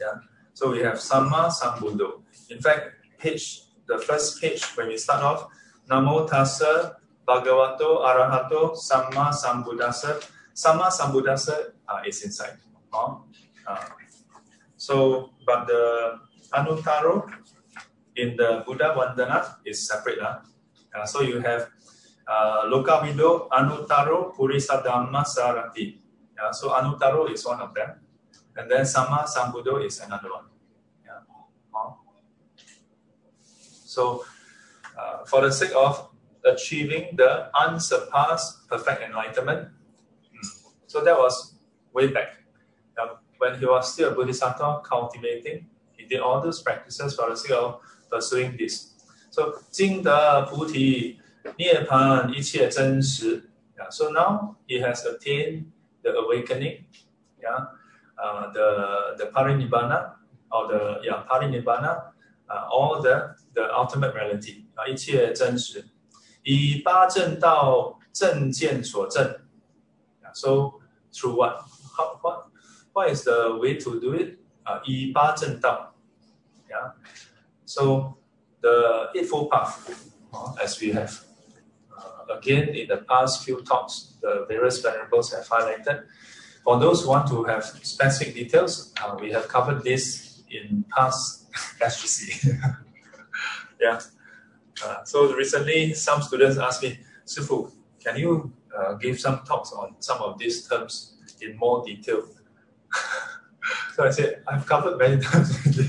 [0.00, 0.18] yeah.
[0.54, 2.22] So we have Samma Sambuddho.
[2.50, 5.48] In fact, page the first page when we start off,
[5.90, 10.22] Namo Tassa Bhagavato Arahato Samma Sambuddhassa.
[10.54, 12.58] Samma Sambuddhassa uh, is inside.
[12.92, 13.16] Uh,
[14.76, 16.18] so, but the
[16.52, 17.30] Anuttaro
[18.16, 20.18] in the Buddha Vandana is separate.
[20.18, 20.38] Uh.
[20.96, 21.68] Uh, so you have
[22.26, 25.98] uh, Lokavidu, Anuttaro, Purisadhamma Sarati.
[26.36, 28.00] Yeah, so Anuttaro is one of them.
[28.56, 30.44] And then Samma Sambuddho is another one.
[31.04, 31.20] Yeah.
[33.84, 34.24] So
[34.98, 36.08] uh, for the sake of
[36.44, 39.68] achieving the unsurpassed perfect enlightenment,
[40.32, 40.48] hmm,
[40.86, 41.54] so that was
[41.92, 42.38] way back.
[43.38, 47.52] When he was still a Bodhisattva cultivating, he did all those practices for the sake
[47.52, 47.80] of
[48.10, 48.85] pursuing this.
[49.35, 51.19] So 经得菩提
[51.57, 53.49] 涅槃一切真实.
[53.77, 53.89] Yeah.
[53.89, 55.65] So now he has attained
[56.03, 56.85] the awakening,
[57.41, 57.67] yeah,
[58.17, 60.13] uh, the the parinibbana
[60.49, 62.11] or the yeah parinibbana,
[62.47, 65.85] uh, all the the ultimate reality 啊，一切真实，
[66.43, 69.39] 以八正道正见所证。
[70.21, 70.33] Yeah.
[70.33, 71.61] So through what?
[71.97, 72.47] how, what,
[72.93, 74.37] what is the way to do it?
[74.65, 75.93] Uh, 以八正道.
[76.69, 76.93] Yeah.
[77.65, 78.17] So
[78.60, 81.20] the Eightfold Path, uh, as we have
[81.96, 86.04] uh, again in the past few talks, the various venerables have highlighted.
[86.64, 91.50] For those who want to have specific details, uh, we have covered this in past
[91.80, 92.58] SGC.
[93.80, 94.00] yeah.
[94.84, 97.72] Uh, so recently, some students asked me, Sifu,
[98.04, 102.28] can you uh, give some talks on some of these terms in more detail?
[103.94, 105.88] so I said, I've covered many times already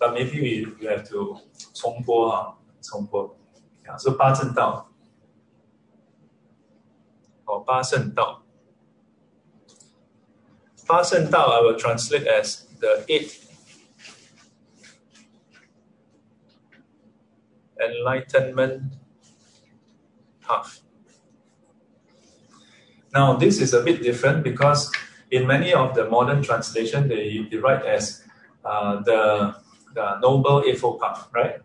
[0.00, 1.38] but maybe we, we have to
[1.74, 3.36] 重播啊，重播。
[3.84, 4.88] Yeah, so 八正道，
[7.44, 8.42] 哦，八圣道。
[10.86, 13.40] 八圣道 I will translate as the eight
[17.78, 18.92] enlightenment
[20.46, 20.80] path.
[23.12, 24.92] Now, this is a bit different because
[25.30, 28.22] in many of the modern translation, they, they write as
[28.64, 29.54] uh, the,
[29.93, 31.61] the Noble Eightfold Path, right?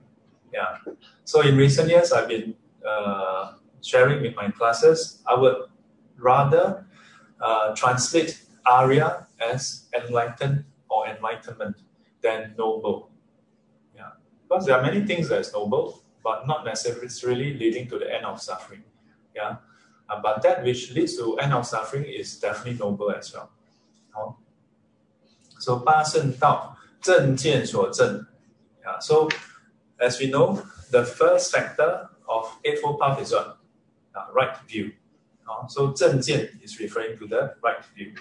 [0.53, 0.79] Yeah.
[1.25, 2.55] So in recent years, I've been
[2.87, 5.23] uh, sharing with my classes.
[5.27, 5.57] I would
[6.19, 6.87] rather
[7.41, 11.77] uh, translate Arya as enlightened or enlightenment
[12.23, 13.11] than noble.
[13.95, 14.11] Yeah.
[14.49, 18.25] Because there are many things that is noble, but not necessarily leading to the end
[18.25, 18.83] of suffering.
[19.35, 19.57] Yeah.
[20.09, 23.51] Uh, but that which leads to end of suffering is definitely noble as well.
[24.11, 24.39] 好
[25.59, 26.76] ，so 八圣道
[27.07, 28.27] zhen.
[28.85, 29.29] Yeah, so
[30.01, 33.59] as we know, the first factor of Eightfold Path is what?
[34.15, 34.93] Uh, right view.
[35.49, 36.19] Uh, so zhen
[36.63, 38.15] is referring to the right view.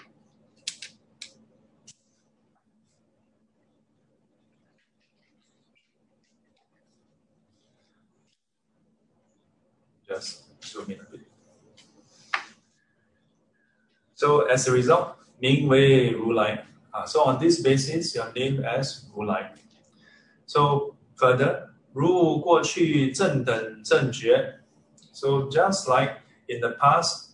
[10.08, 11.20] Just zoom in a bit.
[14.14, 16.64] So as a result, Ming Wei Ru Lai
[16.95, 19.53] Uh, so on this basis, you're named as 如来.
[20.45, 24.59] So further, 如过去正等正觉.
[25.13, 27.31] So just like in the past,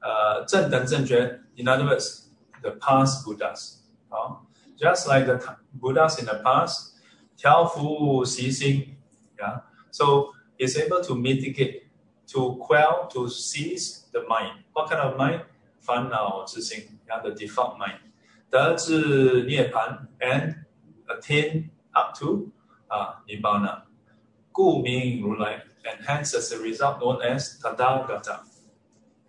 [0.00, 2.28] uh, 正等正觉, in other words,
[2.62, 3.78] the past Buddhas.
[4.10, 4.36] Uh,
[4.76, 5.38] just like the
[5.72, 6.94] Buddhas in the past,
[7.36, 8.96] 调伏习心,
[9.38, 9.62] yeah.
[9.90, 11.88] So is able to mitigate,
[12.28, 14.64] to quell, to seize the mind.
[14.72, 15.44] What kind of mind?
[15.80, 17.98] 烦恼之心, yeah, the default mind.
[18.51, 18.89] does
[20.21, 20.65] and
[21.09, 22.51] attain up to
[22.91, 23.13] uh,
[24.53, 24.83] Gu
[25.85, 28.41] and hence as a result known as Tathagata.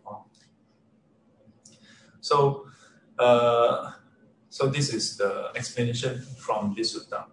[0.06, 0.16] Uh,
[2.20, 2.66] so,
[3.18, 3.92] uh,
[4.48, 7.26] so this is the explanation from this sutta.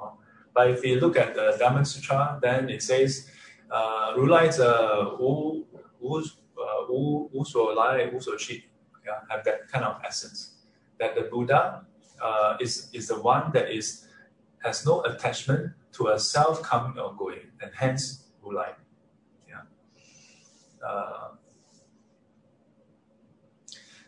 [0.00, 0.10] Uh,
[0.54, 3.28] but if you look at the Diamond Sutra, then it says,
[3.70, 5.66] uh, Rulai is a wu,
[6.00, 8.36] wu, uh, wu, wu, so lai, wu so
[9.04, 10.53] yeah, have that kind of essence.
[10.98, 11.86] That the Buddha
[12.22, 14.06] uh, is is the one that is
[14.62, 18.58] has no attachment to a self coming or going, and hence Wu.
[19.48, 19.62] Yeah.
[20.86, 21.28] Uh,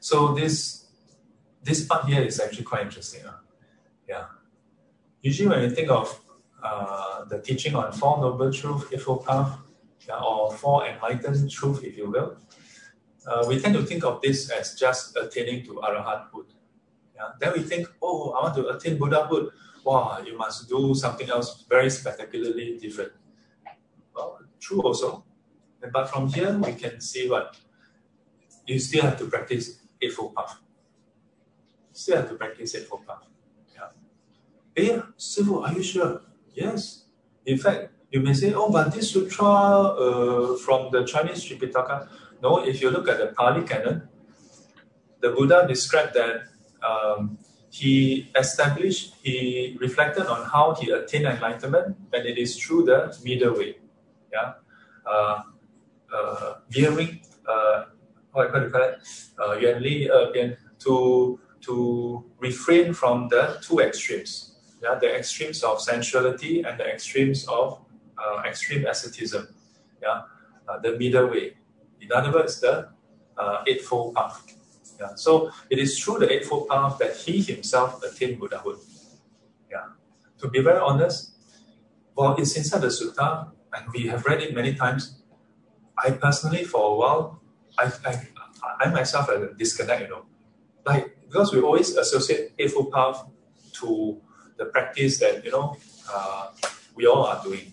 [0.01, 0.87] so this
[1.63, 3.27] this part here is actually quite interesting.
[3.27, 3.39] Uh.
[4.09, 4.27] Yeah.
[5.23, 6.21] Usually when you think of
[6.63, 9.59] uh, the teaching on Four Noble Truth, Eightfold Path,
[10.07, 12.37] yeah, or Four Enlightened Truth, if you will,
[13.27, 16.47] uh, we tend to think of this as just attaining to Arahanthood.
[17.17, 17.29] Yeah?
[17.41, 19.51] Then we think, oh, I want to attain Buddhahood.
[19.85, 23.13] Wow, you must do something else very spectacularly different.
[24.15, 25.25] Well, true also.
[25.93, 27.57] But from here, we can see what
[28.67, 30.59] you still have to practice Eightfold Path.
[31.93, 33.25] Still have to practice Eightfold Path.
[33.75, 33.89] Yeah.
[34.77, 36.23] Eh, Sifu, are you sure?
[36.53, 37.05] Yes.
[37.45, 42.09] In fact, you may say, oh, but this sutra uh, from the Chinese Tripitaka,
[42.43, 44.09] no, if you look at the Pali Canon,
[45.21, 46.49] the Buddha described that
[46.83, 47.39] um,
[47.71, 53.55] he established, he reflected on how he attained enlightenment, and it is through the middle
[53.55, 53.77] way.
[54.33, 54.55] Yeah,
[55.07, 55.43] uh,
[56.15, 57.85] uh, veering, uh,
[58.33, 58.99] what do you call it?
[59.39, 64.57] Uh, uh, to to refrain from the two extremes.
[64.83, 67.81] Yeah, the extremes of sensuality and the extremes of
[68.19, 69.49] uh, extreme asceticism.
[70.03, 70.23] Yeah,
[70.69, 71.57] uh, the middle way.
[72.01, 72.89] In other words, the
[73.37, 74.56] uh, eightfold path.
[74.99, 75.15] Yeah.
[75.15, 78.79] So it is through the Eightfold Path that he himself attained Buddhahood.
[79.71, 79.89] Yeah.
[80.39, 81.33] To be very honest,
[82.15, 85.23] well, it's inside the Sutta, and we have read it many times.
[85.99, 87.43] I personally, for a while,
[87.79, 88.29] I, I,
[88.81, 90.25] I myself had a disconnect, you know.
[90.85, 93.27] Like, because we always associate Eightfold Path
[93.75, 94.21] to
[94.57, 95.77] the practice that, you know,
[96.11, 96.49] uh,
[96.95, 97.73] we all are doing.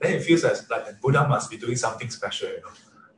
[0.00, 2.70] Then it feels as like Buddha must be doing something special, you know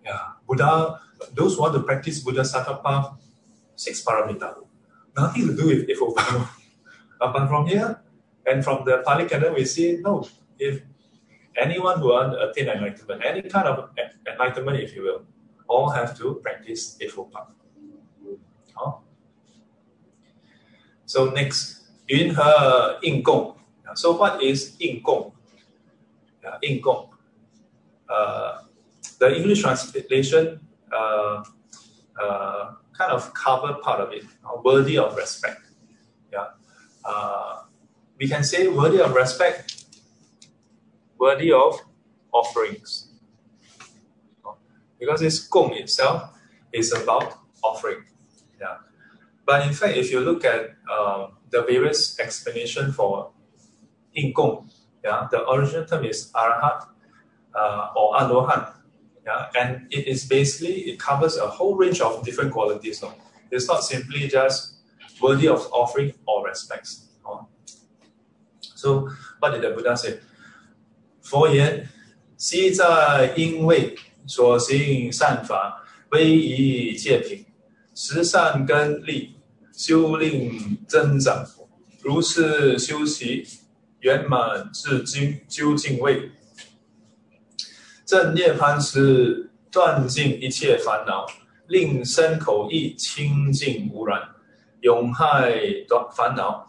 [0.05, 1.01] Yeah, Buddha,
[1.33, 3.17] those who want to practice Bodhisattva
[3.77, 4.55] six paramita.
[5.17, 6.49] Nothing to do with if over.
[7.21, 8.01] but from here,
[8.47, 10.27] and from the Pali Canon, we see no,
[10.59, 10.83] if
[11.57, 13.91] anyone who wants to uh, attain enlightenment, any kind of
[14.27, 15.23] enlightenment, if you will,
[15.69, 17.49] all have to practice Eightfold Path.
[18.75, 18.93] Huh?
[21.07, 23.55] So next, Yun He Ying Gong.
[23.95, 25.33] So what is Ying Gong?
[26.45, 27.09] Uh, Ying Gong.
[28.09, 28.63] Uh,
[29.19, 30.61] the English translation
[30.93, 31.43] uh,
[32.21, 34.25] uh, kind of cover part of it,
[34.65, 35.61] worthy of respect.
[36.33, 36.47] Yeah,
[37.05, 37.63] uh,
[38.19, 39.85] we can say worthy of respect,
[41.19, 41.81] worthy of
[42.33, 43.09] offerings,
[44.99, 46.31] because this gong itself
[46.73, 48.05] is about offering.
[48.61, 48.79] Yeah,
[49.47, 53.33] but in fact, if you look at um, the various explanation for
[54.15, 54.71] in gong,
[55.05, 56.87] yeah, the original term is arahat
[57.55, 58.74] uh, or alohan.
[59.26, 63.02] Yeah, and it is basically it covers a whole range of different qualities.
[63.02, 63.14] No?
[63.52, 64.76] It's not simply just
[65.22, 67.10] worthy of offering or respects.
[67.26, 67.48] Oh.
[68.62, 69.10] So
[69.40, 70.20] what did the Buddha say?
[71.22, 71.88] 佛言：
[72.38, 77.46] 昔在因为所行善法，威仪戒品，
[77.94, 79.36] 十善根利，
[79.74, 81.46] 修令增长，
[82.02, 83.46] 如是修习，
[84.00, 86.32] 圆满至今究竟位。
[88.15, 91.27] 正涅槃时，断尽一切烦恼，
[91.67, 94.23] 令身口意清净无染，
[94.83, 95.51] 永害
[95.89, 96.65] 断烦恼。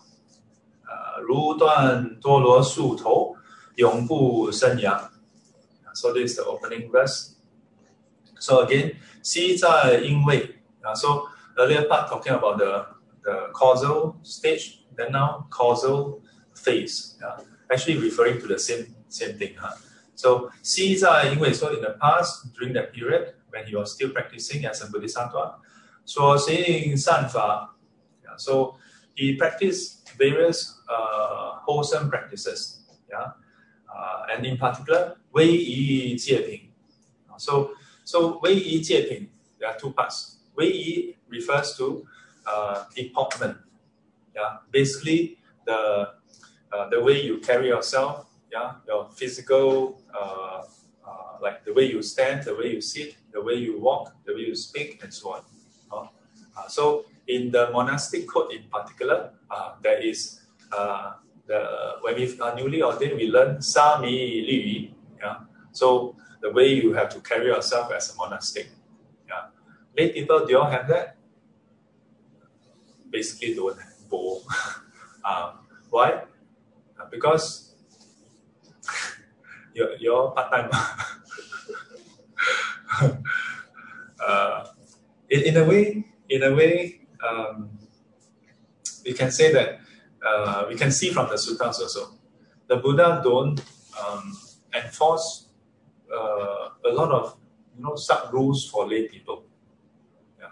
[0.88, 3.36] 呃，如断多罗树头，
[3.76, 5.12] 永不生芽。
[5.94, 7.34] So this is the opening verse.
[8.40, 11.28] So again, 西在因为啊，so
[11.58, 12.88] earlier part talking about the
[13.22, 16.22] the causal stage, then now causal
[16.56, 17.20] phase.
[17.22, 17.38] Yeah,
[17.70, 19.54] actually referring to the same same thing.
[19.56, 19.76] Huh?
[20.16, 24.66] So Caesar Ying so in the past, during that period, when he was still practicing
[24.66, 25.56] as a bodhisattva,
[26.06, 27.70] so saying sanfa,
[28.24, 28.78] yeah, so
[29.14, 33.32] he practiced various uh, wholesome practices, yeah,
[33.94, 36.72] uh, and in particular, Wei Yi Jie Ping.
[37.38, 40.38] So, so Wei Yi Jie Ping, there are two parts.
[40.56, 42.06] Wei Yi refers to
[42.48, 43.58] uh, deportment,
[44.34, 46.10] yeah, basically the
[46.72, 48.25] uh, the way you carry yourself
[48.56, 50.64] yeah, your physical, uh,
[51.04, 54.34] uh, like the way you stand, the way you sit, the way you walk, the
[54.34, 55.42] way you speak, and so on.
[55.92, 60.40] Uh, so in the monastic code in particular, uh, there is
[60.72, 61.14] uh,
[61.48, 64.16] the when we are newly ordained, we learn Sami
[64.48, 64.96] Li.
[65.20, 65.44] Yeah,
[65.74, 68.70] so the way you have to carry yourself as a monastic.
[69.28, 69.52] Yeah,
[69.98, 71.18] lay people, do you all have that?
[73.10, 73.92] Basically, don't have.
[75.26, 76.24] um, why?
[77.12, 77.65] because
[79.76, 80.70] you're, you're part time.
[84.26, 84.66] uh,
[85.30, 87.70] in, in a way, in a way, um,
[89.06, 89.82] we can say that
[90.26, 92.14] uh, we can see from the suttas also.
[92.68, 93.62] The Buddha don't
[94.02, 94.36] um,
[94.74, 95.50] enforce
[96.12, 97.38] uh, a lot of
[97.78, 99.44] you know sub rules for lay people.
[100.40, 100.48] Yeah.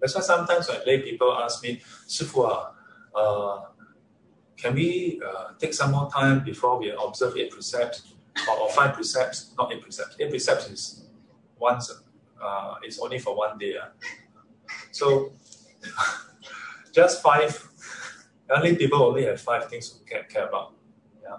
[0.00, 2.66] That's why sometimes when lay people ask me, Sifu,
[3.14, 3.60] uh,
[4.56, 8.02] can we uh, take some more time before we observe eight precepts?
[8.48, 10.16] Or, or five precepts, not eight precepts.
[10.18, 11.04] Eight precepts is
[11.58, 11.90] once,
[12.42, 13.76] uh, it's only for one day.
[13.76, 13.86] Uh.
[14.90, 15.32] So
[16.92, 17.68] just five,
[18.50, 20.74] only people only have five things to care, care about.
[21.22, 21.36] Yeah.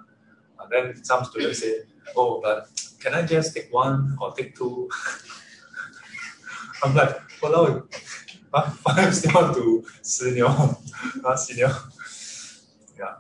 [0.60, 1.82] And then some students say,
[2.16, 2.70] oh, but
[3.00, 4.90] can I just take one or take two?
[6.84, 7.88] I'm like, well,
[8.52, 10.48] five still to senior,
[11.18, 11.74] not senior.
[12.98, 13.16] Yeah.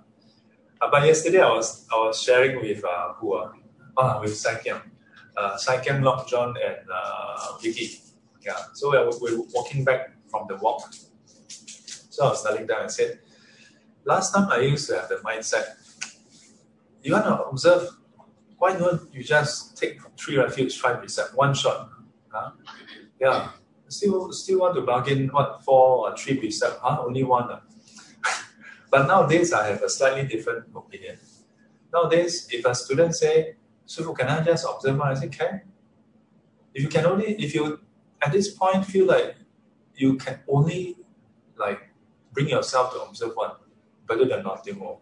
[0.81, 3.51] Uh, but yesterday I was I was sharing with uh, who uh,
[3.97, 4.81] uh, with Saikyam,
[5.37, 8.01] uh, Saikyam, Lock John, and uh, Vicky.
[8.45, 8.89] Yeah, so
[9.21, 10.93] we were walking back from the walk.
[12.09, 13.19] So I was telling them, I said,
[14.05, 15.75] last time I used to have the mindset,
[17.03, 17.89] you want to observe,
[18.57, 21.89] why don't you just take three refuge, five percent, one shot?
[22.29, 22.51] Huh?
[23.19, 23.51] Yeah,
[23.87, 26.73] still still want to bargain what four or three percent?
[26.81, 27.03] Huh?
[27.05, 27.49] Only one.
[27.49, 27.59] Uh.
[28.91, 31.17] but nowadays I have a slightly different opinion.
[31.93, 33.55] Nowadays, if a student say,
[33.89, 35.07] so can I just observe one?
[35.07, 35.61] I say, can.
[36.75, 37.79] If you can only, if you
[38.21, 39.35] at this point feel like
[39.95, 40.95] you can only
[41.57, 41.89] like
[42.31, 43.53] bring yourself to observe one,
[44.07, 44.99] better than nothing more.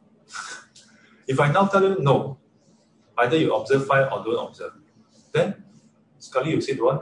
[1.28, 2.38] if I now tell you no,
[3.18, 4.72] either you observe five or don't observe,
[5.34, 5.66] then
[6.18, 7.02] Scully, you said one.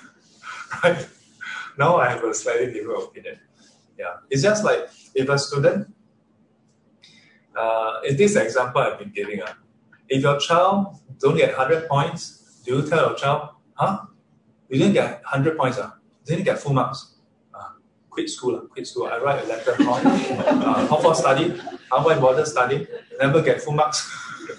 [0.84, 1.08] right?
[1.78, 3.38] Now I have a slightly different opinion.
[3.98, 4.16] Yeah.
[4.28, 5.88] It's just like if a student,
[7.56, 9.54] uh, in this example I've been giving, uh,
[10.08, 14.06] if your child don't get 100 points, do you tell your child, huh?
[14.68, 15.90] you didn't get 100 points, uh,
[16.24, 17.14] didn't get full marks.
[17.54, 17.70] Uh,
[18.10, 19.06] quit school, uh, quit school.
[19.06, 21.58] I write a letter, how, uh, how far study,
[21.90, 22.86] how much bother study,
[23.20, 24.10] never get full marks.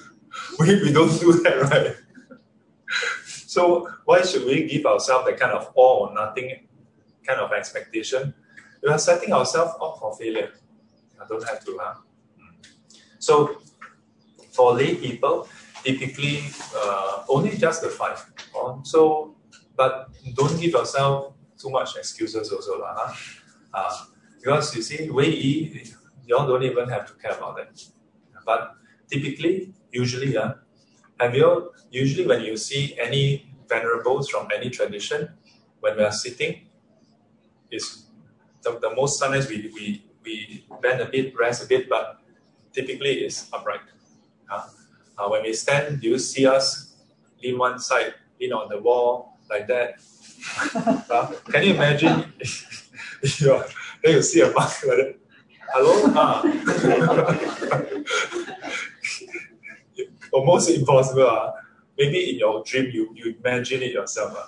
[0.60, 1.96] we, we don't do that, right?
[3.46, 6.68] so why should we give ourselves that kind of all or nothing
[7.26, 8.34] kind of expectation?
[8.82, 10.54] We are setting ourselves up for failure.
[11.22, 11.96] I don't have to, huh?
[13.20, 13.62] So
[14.52, 15.48] for lay people,
[15.84, 16.44] typically
[16.76, 18.20] uh, only just the five.
[18.84, 19.36] So,
[19.76, 22.96] but don't give yourself too much excuses also, lah.
[22.98, 23.14] Huh?
[23.74, 23.96] Uh,
[24.40, 25.84] because you see, Wei Yi,
[26.26, 27.76] you don't even have to care about that.
[28.46, 28.76] But
[29.10, 30.54] typically, usually, uh,
[31.20, 35.30] have you usually when you see any venerables from any tradition,
[35.82, 36.68] when we are sitting,
[37.72, 38.06] is
[38.64, 42.20] the, the most sometimes we, we we bend a bit, rest a bit, but
[42.74, 43.82] typically it's upright.
[44.50, 46.96] Uh, when we stand, do you see us
[47.44, 49.96] lean one side, lean on the wall like that?
[51.52, 52.32] can you imagine
[53.40, 53.64] you
[54.04, 55.16] then you see a monk like that?
[55.74, 56.12] Hello?
[56.16, 56.42] Ah.
[60.32, 61.28] Almost impossible.
[61.28, 61.52] Uh.
[61.98, 64.34] Maybe in your dream you, you imagine it yourself.
[64.36, 64.46] Uh.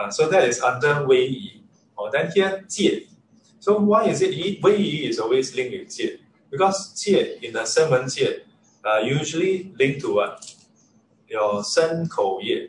[0.00, 1.64] Uh, so that is under Wei Yi.
[1.96, 3.08] Or then here, Jie.
[3.58, 4.60] So why is it Yi?
[4.62, 6.18] Wei Yi is always linked with Jie?
[6.50, 8.40] Because Jie in the seven Jie
[8.84, 10.54] uh, usually linked to what?
[11.28, 12.68] Your Shen Kou Ye.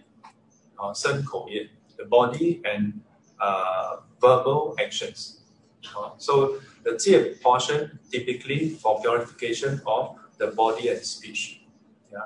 [0.79, 1.69] Uh, Shen Kou Ye.
[1.97, 3.01] The body and
[3.39, 5.41] uh, verbal actions.
[5.97, 11.61] Uh, so the Jie portion typically for purification of the body and speech.
[12.11, 12.19] Yeah.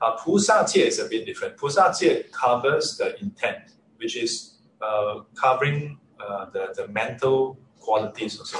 [0.00, 1.56] Uh, Pusa Jie is a bit different.
[1.56, 8.58] Pusa Jie covers the intent, which is uh, covering uh, the, the mental qualities also.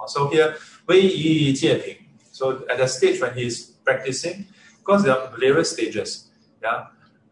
[0.00, 0.56] Uh, so here,
[0.86, 1.96] Wei Yi Jie Ping.
[2.30, 4.46] So at the stage when he's practicing,
[4.78, 6.30] because there are various stages.
[6.62, 6.86] Yeah.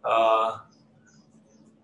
[0.04, 0.58] Uh,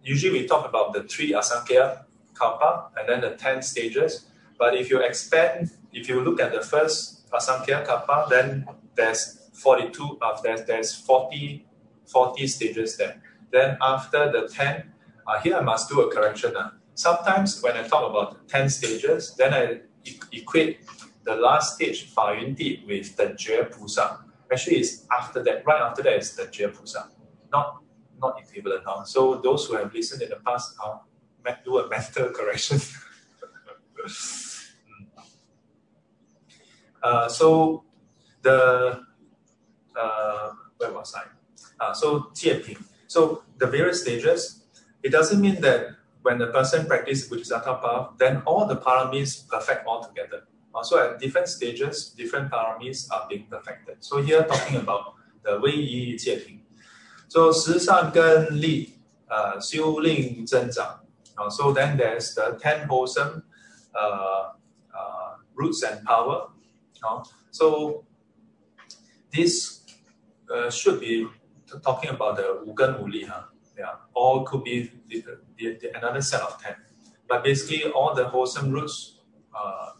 [0.03, 2.05] usually we talk about the three Asankhya
[2.35, 4.27] Kalpa and then the 10 stages.
[4.59, 10.19] But if you expand, if you look at the first Asankhya Kalpa, then there's 42,
[10.23, 11.67] uh, there's, there's 40,
[12.07, 13.23] 40 stages there.
[13.51, 14.85] Then after the 10,
[15.27, 16.57] uh, here I must do a correction.
[16.57, 16.71] Uh.
[16.95, 19.81] Sometimes when I talk about 10 stages, then I
[20.33, 20.81] equate
[21.25, 24.19] the last stage, Fa Yun Di, with the Jue Pusa.
[24.51, 27.09] Actually, it's after that, right after that is the Pusa,
[27.53, 27.83] not
[28.21, 28.83] not equivalent.
[28.87, 29.05] Huh?
[29.05, 30.99] So those who have listened in the past, uh,
[31.65, 32.81] do a mental correction.
[37.03, 37.85] uh, so
[38.43, 39.03] the
[39.97, 41.25] uh, where was I?
[41.81, 42.83] Uh, so Jieping.
[43.07, 44.63] So the various stages.
[45.03, 45.91] It doesn't mean that
[46.23, 50.43] when the person practices Bodhisattva path, then all the paramis perfect altogether.
[50.76, 53.98] Uh, so at different stages, different paramis are being perfected.
[54.00, 56.60] So here talking about the Wei Yi Jieping.
[57.28, 58.94] So 十善根力,
[59.30, 61.00] uh, 修令增长.
[61.38, 63.44] Uh, so then there's the ten wholesome
[63.96, 64.52] uh,
[64.94, 66.50] uh, roots and power.
[67.02, 68.04] Uh, so
[69.32, 69.82] this
[70.54, 71.28] uh, should be
[71.82, 73.44] talking about the 五根五力, huh?
[73.78, 75.24] Yeah, or could be the,
[75.58, 76.76] the, the, another set of ten.
[77.28, 79.22] But basically, all the wholesome roots
[79.56, 79.92] uh,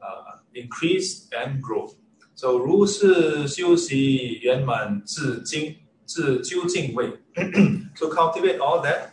[0.00, 1.88] uh, increase and grow.
[2.34, 5.76] So 如是修习圆满至精
[6.06, 7.18] 至究竟位
[7.94, 9.10] so cultivate all that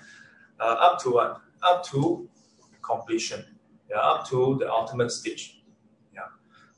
[0.60, 1.42] uh, up to what?
[1.62, 2.28] Up to
[2.82, 3.46] completion.
[3.90, 5.62] Yeah, up to the ultimate stage.
[6.14, 6.30] Yeah.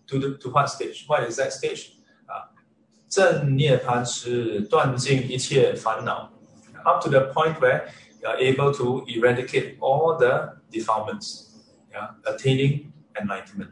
[0.07, 1.05] To the to what stage?
[1.07, 1.93] What is that stage?
[2.27, 2.47] Uh,
[3.09, 6.33] 正涅槃时断尽一切烦恼
[6.85, 7.87] up to the point where
[8.21, 11.59] you are able to eradicate all the defilements,
[11.91, 13.71] yeah, attaining enlightenment.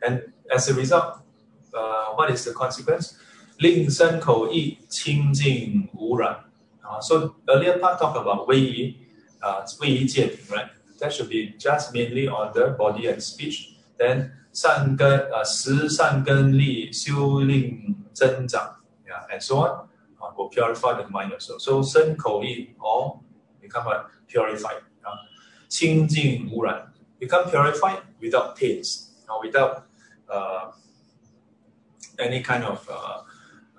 [0.00, 0.22] And
[0.54, 1.20] as a result,
[1.74, 3.14] uh, what is the consequence?
[3.58, 6.44] 令身口意清净无染.
[6.82, 8.96] Uh, so earlier part talk about 位移,
[9.40, 10.68] uh, 位移戒品, right?
[11.00, 13.76] That should be just mainly on the body and speech.
[13.98, 19.88] Then 善根, uh, 十善根力修令增长, yeah, and so on.
[20.20, 21.58] Uh, will purify the mind also.
[21.58, 23.20] So 身口意 all
[23.60, 24.80] become uh, purified.
[25.02, 25.16] Uh,
[25.68, 29.82] 清净无染 become purified without taints, uh, without uh,
[30.31, 30.71] uh,
[32.19, 33.21] any kind of uh,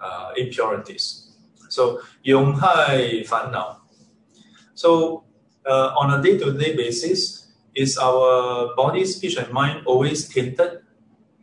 [0.00, 1.32] uh, impurities.
[1.68, 3.54] So Yonghai Fan
[4.74, 5.24] So
[5.64, 7.42] uh, on a day-to-day basis,
[7.74, 10.82] is our body, speech, and mind always tainted?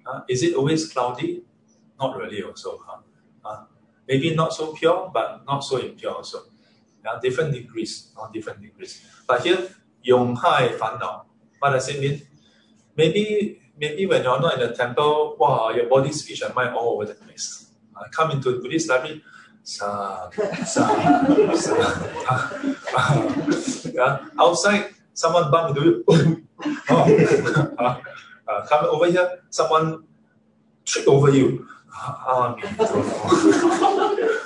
[0.05, 1.43] Uh, is it always cloudy?
[1.99, 2.79] Not really also.
[2.85, 3.01] Huh?
[3.43, 3.63] Uh,
[4.07, 6.39] maybe not so pure, but not so impure also.
[7.05, 9.03] Uh, different degrees, on different degrees.
[9.25, 9.69] But here,
[10.05, 10.99] Yonghai Fan
[11.59, 12.21] What does it mean?
[12.95, 16.93] Maybe maybe when you're not in the temple, wow, your body, speech, and mind all
[16.93, 17.71] over the place.
[17.95, 19.23] Uh, come into Buddhist library,
[19.63, 20.29] sa,
[20.67, 20.83] sa,
[21.55, 21.73] sa.
[23.89, 25.93] Yeah, outside someone bump into you.
[26.89, 27.03] oh.
[27.79, 27.99] uh,
[28.47, 30.03] uh, come over here, someone
[30.85, 31.67] trip over you.
[31.91, 32.55] Ah,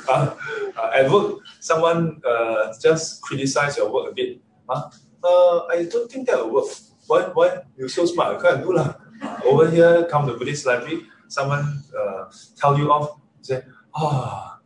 [0.10, 0.36] uh,
[0.74, 4.42] uh, at work, someone uh, just criticize your work a bit.
[4.68, 4.90] Huh?
[5.22, 6.72] Uh, I don't think that will work.
[7.06, 7.22] Why?
[7.36, 7.62] Why?
[7.78, 8.34] You're so smart.
[8.34, 9.03] You can't do lah.
[9.45, 12.25] Over here, come to Buddhist library, someone uh,
[12.57, 13.63] tell you off, say,
[13.95, 14.59] ah,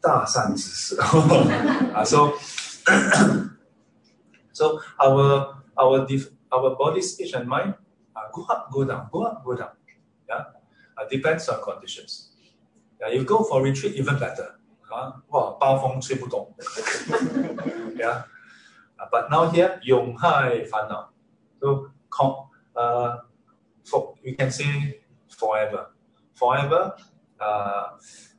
[0.00, 0.96] 大善之事.
[1.00, 2.34] uh, so,
[4.52, 7.74] so our our dif- our body, speech, and mind
[8.14, 9.70] uh, go up, go down, go up, go down.
[10.28, 10.44] Yeah,
[10.96, 12.32] uh, depends on conditions.
[13.00, 14.54] Yeah, you go for retreat even better.
[14.90, 16.54] Uh, 哇，暴风吹不动。
[17.96, 18.22] yeah,
[18.98, 21.10] uh, but now here 永害烦恼
[21.60, 23.18] so com, uh,
[23.89, 25.87] for, can say forever,
[26.33, 26.95] forever
[27.39, 27.89] uh,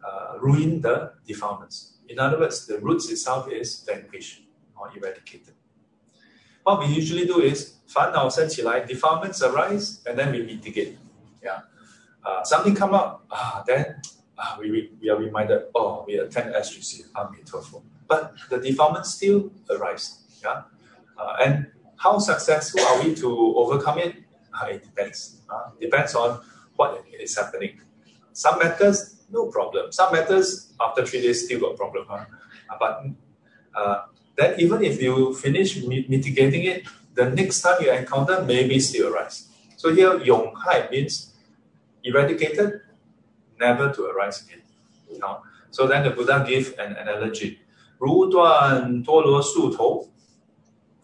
[0.07, 1.98] uh, ruin the defilements.
[2.09, 4.42] In other words, the roots itself is vanquished
[4.76, 5.55] or eradicated.
[6.62, 10.98] What we usually do is fan ourselves like defilements arise and then we mitigate.
[11.42, 11.61] Yeah.
[12.24, 14.01] Uh, something come up, ah, then
[14.38, 17.76] ah, we, we are reminded, oh, we attend SGC, Amitofo.
[17.76, 20.22] Ah, but the defilement still arise.
[20.42, 20.62] Yeah?
[21.18, 24.16] Uh, and how successful are we to overcome it?
[24.53, 25.41] Uh, it depends.
[25.49, 26.41] Uh, depends on
[26.76, 27.82] what is happening.
[28.34, 29.91] Some matters, no problem.
[29.91, 32.06] Some matters, after three days, still got problem.
[32.08, 32.26] Huh?
[32.70, 33.06] Uh, but
[33.76, 34.01] uh,
[34.38, 39.14] then even if you finish mi- mitigating it, the next time you encounter maybe still
[39.14, 39.47] arise.
[39.78, 41.34] So here, Yong Hai means
[42.03, 42.82] eradicated,
[43.60, 44.62] never to arise again.
[45.20, 47.60] Now, so then the Buddha gave an analogy.
[47.97, 50.10] 如断多罗树头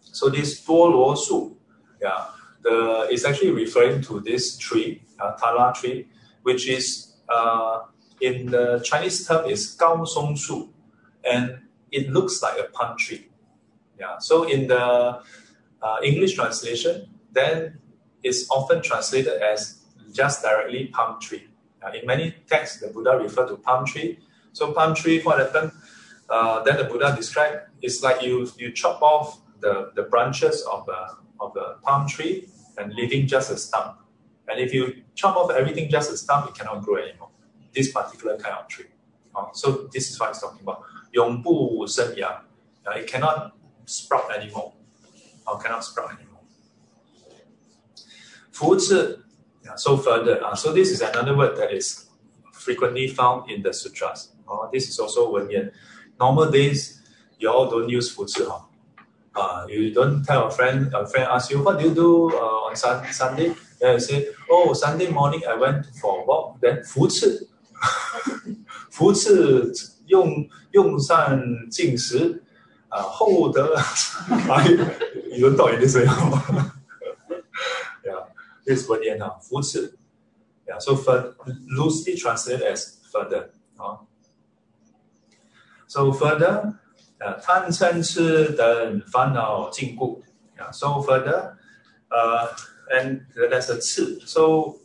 [0.02, 1.58] so this 多罗树,
[2.02, 2.26] yeah,
[2.67, 6.09] the, is actually referring to this tree, uh, Tala tree,
[6.43, 7.83] which is uh,
[8.21, 10.69] in the Chinese term is Gao Song Shu,
[11.25, 11.59] and
[11.93, 13.29] it looks like a palm tree.
[13.99, 14.19] Yeah.
[14.19, 15.21] So in the
[15.83, 17.79] uh, English translation, then
[18.23, 21.47] it's often translated as just directly palm tree.
[21.83, 24.19] Uh, in many texts, the Buddha referred to palm tree.
[24.53, 25.71] So palm tree, for happened?
[26.29, 30.89] Uh, then the Buddha described it's like you you chop off the, the branches of
[30.89, 33.98] a, of a palm tree and leaving just a stump.
[34.48, 37.30] And if you chop off everything just a stump, it cannot grow anymore.
[37.74, 38.88] This particular kind of tree.
[39.36, 40.84] Uh, so this is what it's talking about.
[41.12, 42.44] 永不生芽.
[42.86, 43.52] Uh, it cannot
[43.86, 44.74] sprout anymore.
[45.46, 46.42] Or cannot sprout anymore.
[48.52, 49.24] 扶持
[49.64, 52.10] yeah, so further, uh, so this is another word that is
[52.52, 54.30] frequently found in the sutras.
[54.48, 55.72] Uh, this is also Wenyan.
[56.20, 57.02] Normal days,
[57.38, 58.44] you all don't use 扶持.
[58.48, 58.62] Huh?
[59.36, 62.68] Uh, you don't tell a friend, a friend asks you, what do you do uh,
[62.68, 63.54] on sun, Sunday?
[63.80, 66.60] Then you say, oh, Sunday morning I went for a walk.
[66.60, 67.48] Then 扶持，
[68.92, 69.72] 扶持
[70.08, 72.44] 用用善进食，
[72.90, 73.74] 啊、厚德，
[75.32, 76.06] you don't talk in this way.
[78.04, 78.26] yeah,
[78.66, 79.40] this is Wenyan now.
[79.42, 79.98] 扶持
[80.68, 81.36] Yeah, so for,
[81.68, 83.50] loosely translated as further.
[83.80, 83.98] Uh.
[85.88, 86.80] So further,
[87.21, 87.41] uh,
[90.59, 91.59] yeah, so further,
[92.11, 92.49] uh,
[92.93, 94.25] and that's a chi.
[94.25, 94.81] So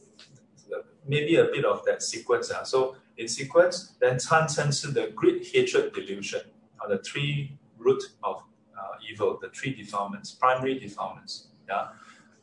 [1.07, 2.51] maybe a bit of that sequence.
[2.51, 2.63] Uh.
[2.63, 6.41] So in sequence, then the greed, hatred, delusion
[6.79, 8.43] are the three root of
[8.77, 11.47] uh, evil, the three defilements, primary defilements.
[11.67, 11.89] Yeah.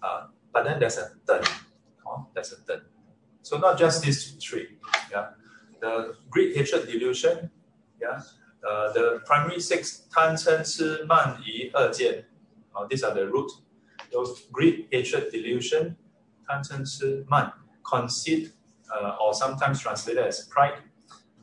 [0.03, 1.47] Uh, but then there's a third.
[2.34, 2.82] There's a third.
[3.43, 4.78] So not just these three.
[5.11, 5.30] Yeah.
[5.80, 7.51] The greed, hatred, delusion.
[8.01, 8.20] Yeah.
[8.68, 12.24] Uh, the primary six, Tan Chen Shi Man Yi Er Jian.
[12.76, 13.50] Uh, these are the root.
[14.12, 15.96] Those greed, hatred, delusion,
[16.48, 17.50] Tan Chen Shi Man,
[17.82, 18.52] conceit,
[18.94, 20.74] uh, or sometimes translated as pride,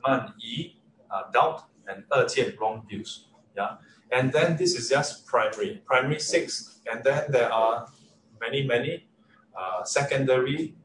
[0.05, 3.25] Man Yi, uh, doubt, and Er Jian, wrong views.
[3.57, 3.77] Yeah.
[4.11, 6.79] And then this is just primary, primary six.
[6.91, 7.87] And then there are
[8.39, 9.07] many, many
[9.83, 10.75] secondary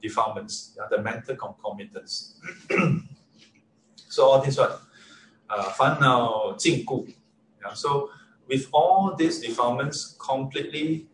[0.00, 2.40] defilements, yeah, the mental concomitants.
[4.08, 4.70] so all these one
[5.49, 7.05] uh, 烦恼禁锢.
[7.61, 8.09] Yeah, so
[8.47, 11.07] with all these defilements completely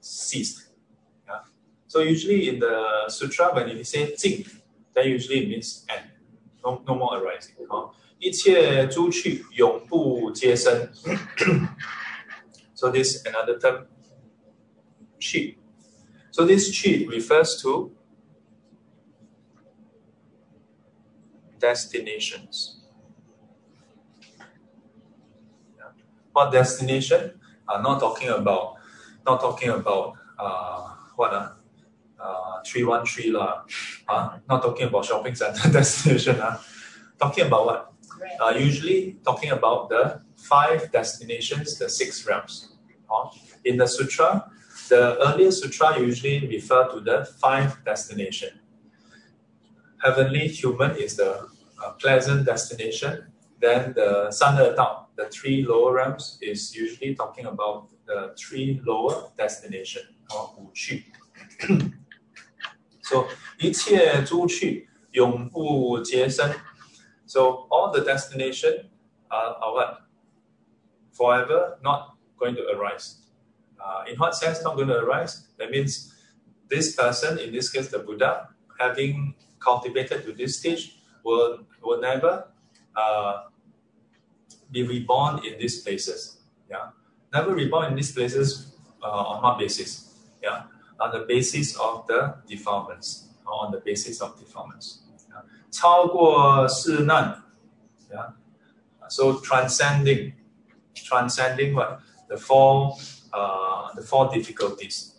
[0.00, 0.68] ceased.
[1.26, 1.42] Yeah.
[1.86, 4.44] So usually in the sutra when you say 禁,
[4.94, 6.10] then usually it means end.
[6.64, 7.54] No, no more arising.
[7.68, 7.90] Huh?
[8.18, 10.90] 一切诸趣永不皆生.
[12.74, 13.86] so this is another term,
[15.18, 15.56] chi.
[16.30, 17.92] So this chi refers to
[21.58, 22.80] destinations.
[26.35, 27.39] What destination?
[27.65, 28.75] Uh, not talking about,
[29.25, 31.51] not talking about uh, what uh,
[32.19, 33.63] uh, three one three lah.
[34.05, 36.35] Uh, not talking about shopping center destination.
[36.41, 36.59] Uh.
[37.17, 37.93] Talking about what?
[38.43, 42.75] Uh, usually talking about the five destinations, the six realms.
[43.07, 43.31] 哦
[43.63, 44.51] In the sutra,
[44.89, 48.59] the earlier sutra usually refer to the five destination.
[50.03, 51.47] Heavenly human is the
[51.81, 53.31] uh, pleasant destination.
[53.61, 59.30] Then the San Dao, the three lower realms, is usually talking about the three lower
[59.36, 61.04] destination or 五趣。
[63.02, 63.26] so
[63.58, 66.54] 一切诸趣永不结生。
[67.26, 68.90] So all the destination
[69.28, 70.02] are, are what?
[71.12, 73.16] Forever not going to arise.
[73.78, 75.48] Uh, in what sense not going to arise?
[75.58, 76.14] That means
[76.68, 78.48] this person, in this case the Buddha,
[78.78, 82.48] having cultivated to this stage, will, will never
[82.96, 83.44] uh,
[84.70, 86.38] be reborn in these places.
[86.70, 86.90] Yeah,
[87.32, 90.14] never reborn in these places uh, on what basis?
[90.42, 90.64] Yeah,
[91.00, 95.00] on the basis of the defilements, or on the basis of defilements.
[95.28, 95.42] Yeah.
[95.70, 97.42] 超过世难,
[98.10, 98.32] yeah.
[99.08, 100.32] So transcending,
[100.94, 102.96] transcending what the four,
[103.32, 105.14] uh, the four difficulties.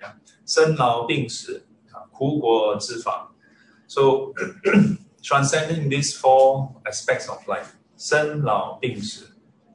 [0.00, 0.12] Yeah.
[0.46, 3.30] 生老病死, uh, 苦果之法.
[3.86, 4.32] So
[5.22, 7.74] transcending these four aspects of life.
[8.02, 9.26] 生老病死.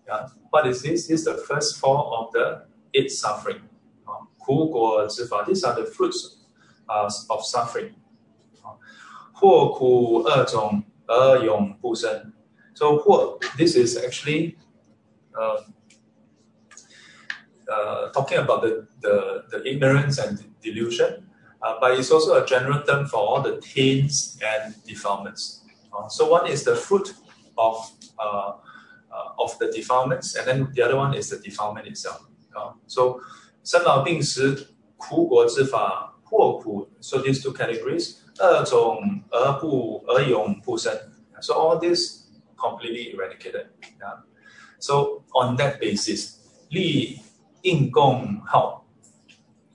[0.08, 0.30] Yeah.
[0.51, 1.08] What is this?
[1.08, 3.62] This is the first four of the eight suffering.
[4.06, 5.43] Uh, 苦果之法.
[5.43, 6.38] These are the fruits
[6.88, 7.93] uh, of suffering.
[9.34, 12.34] 祸苦二种而永不生.
[12.74, 14.58] So what this is actually
[15.38, 15.62] uh,
[17.72, 21.28] uh, talking about the, the, the ignorance and delusion,
[21.62, 25.62] uh, but it's also a general term for all the taints and defilements.
[25.95, 27.14] Uh, so one is the fruit
[27.58, 28.54] of uh,
[29.12, 32.26] uh, of the defilements, and then the other one is the defilement itself.
[32.56, 33.20] Uh, so
[33.64, 40.91] 生老病死、苦果之法、祸苦, so these two categories, 二种而不而永不生.
[41.41, 42.24] So all this
[42.58, 43.68] completely eradicated.
[43.99, 44.24] Yeah.
[44.80, 46.39] So on that basis,
[46.70, 47.20] 立
[47.62, 48.86] 应供好.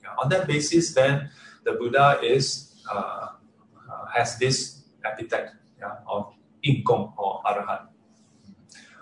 [0.03, 0.15] Yeah.
[0.23, 1.29] On that basis, then
[1.63, 3.37] the Buddha is uh,
[3.87, 7.89] uh, has this epithet yeah, of 应供 or arahant.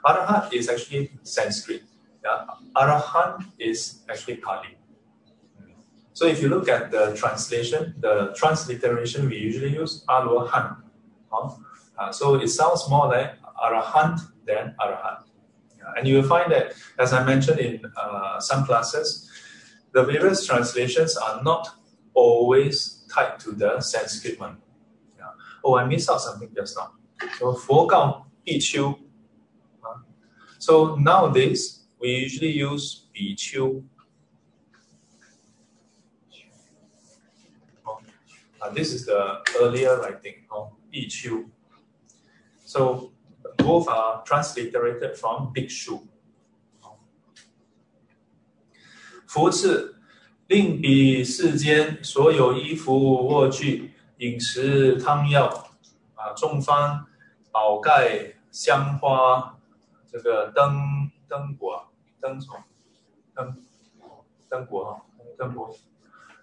[0.06, 1.84] Arahant is actually Sanskrit.
[2.24, 2.46] Yeah.
[2.76, 4.78] Arahant is actually Pali.
[6.14, 10.78] So if you look at the translation, the transliteration we usually use, Aluhan.
[11.32, 15.24] Uh, so it sounds more like Arahant than Arahant.
[15.78, 19.30] Yeah, and you will find that, as I mentioned in uh, some classes,
[19.94, 21.70] the various translations are not
[22.16, 24.58] always tied to the Sanskrit one.
[25.20, 25.26] Yeah.
[25.64, 26.94] Oh, I missed out something just now.
[27.38, 28.98] So, 佛告比丘.
[30.63, 33.83] so nowadays, we usually use BQ.
[37.85, 37.99] Oh,
[38.61, 41.47] uh, this is the earlier writing of oh, BQ.
[42.65, 43.11] So
[43.57, 46.01] both are transliterated from bhikshu.
[49.27, 49.97] 扶持
[50.47, 55.49] 令彼世间所有衣服、卧具、饮食、汤药，
[56.15, 57.05] 啊，众方
[57.51, 59.52] 宝盖、香花、
[60.13, 61.89] 这个灯灯果、
[62.21, 62.63] 灯什么
[63.35, 63.57] 灯
[64.51, 65.07] 灯果哈
[65.39, 65.75] 灯果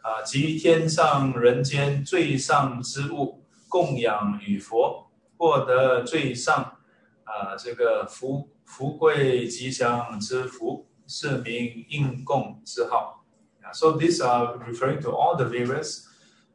[0.02, 5.08] 啊，及天上人间最上之物供养与佛，
[5.38, 6.80] 获得最上
[7.24, 13.24] 啊这个福福贵吉祥之福，是名应供之号。
[13.72, 16.08] So these are referring to all the various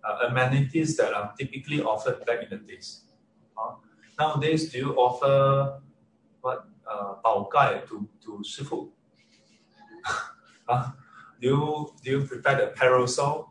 [0.02, 3.02] uh, amenities that are typically offered back in the days.
[4.18, 5.80] Nowadays, do you offer
[6.93, 8.91] what uh, 宝盖 to to 师傅？
[10.65, 10.95] 啊
[11.39, 13.47] do you do you prepare the parasol?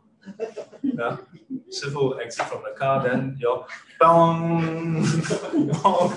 [0.83, 1.17] yeah?
[1.71, 3.63] 师傅 exit from the car, then you
[3.99, 5.01] bong,
[5.83, 6.09] bong,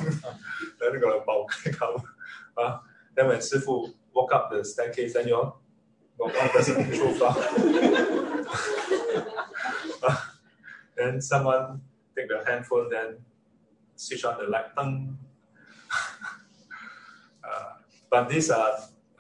[0.79, 2.03] then you got a 宝盖 come.
[2.57, 2.79] Uh,
[3.15, 5.37] then when 师傅 walk up the staircase, then you
[6.19, 7.37] got one person too far.
[10.03, 10.17] uh,
[10.97, 11.81] then someone
[12.17, 13.25] take the handphone, then
[13.97, 14.75] switch on the light.
[14.75, 15.17] Bang.
[18.07, 18.73] uh, but these are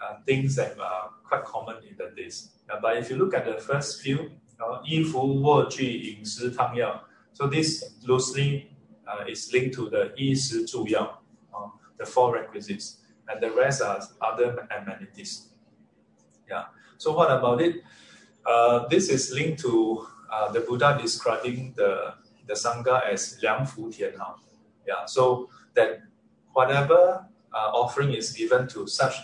[0.02, 2.50] uh, things that are quite common in the days.
[2.70, 4.30] Uh, but if you look at the first few,
[4.60, 8.70] uh, 衣服、卧具、饮食、汤药, so this loosely
[9.06, 11.22] uh, is linked to the 衣食住药,
[11.52, 15.48] uh, the four requisites, and the rest are other amenities.
[16.48, 16.66] Yeah.
[16.98, 17.82] So what about it?
[18.44, 22.14] Uh, this is linked to uh, the Buddha describing the
[22.46, 24.12] the sangha as 良福田
[24.84, 25.06] Yeah.
[25.06, 26.02] So that
[26.52, 29.14] whatever uh, offering is given to such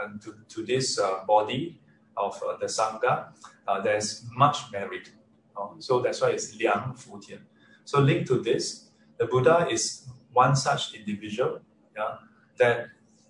[0.00, 1.78] uh, to, to this uh, body
[2.16, 3.26] of uh, the sangha,
[3.68, 5.10] uh, there's much merit.
[5.56, 7.40] Uh, so that's why it's Liang Fu Tian.
[7.84, 11.60] So linked to this, the Buddha is one such individual
[11.96, 12.16] yeah,
[12.58, 12.86] that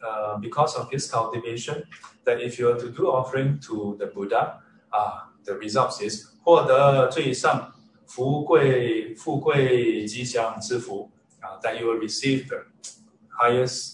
[0.07, 1.82] uh, because of his cultivation,
[2.24, 4.61] that if you are to do offering to the Buddha,
[4.93, 7.72] uh, the results is 获得最上
[8.07, 11.11] 富贵富贵吉祥之福
[11.43, 12.64] uh, that you will receive the
[13.28, 13.93] highest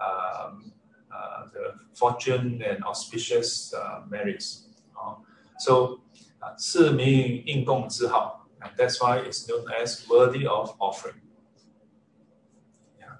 [0.00, 0.72] um,
[1.12, 4.68] uh, the fortune and auspicious uh, merits.
[4.96, 5.14] Uh,
[5.58, 6.00] so,
[6.42, 11.20] uh, 是名应供之好 and that's why it's known as worthy of offering.
[12.98, 13.16] Yeah.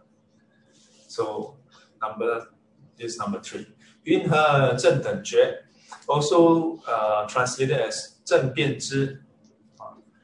[1.08, 1.56] So,
[2.00, 2.48] number
[2.96, 3.66] this number three.
[4.04, 5.64] 云何正等觉
[6.06, 9.22] also uh, translated as 正变之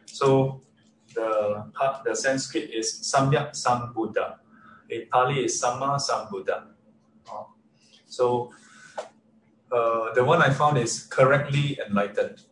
[0.07, 0.61] so
[1.15, 1.71] the
[2.05, 4.39] the Sanskrit is Samyak Sambuddha.
[4.92, 6.64] in Pali is Samma Sambuddha.
[7.26, 7.48] Uh, oh.
[8.06, 8.52] so
[9.72, 12.44] uh, the one I found is correctly enlightened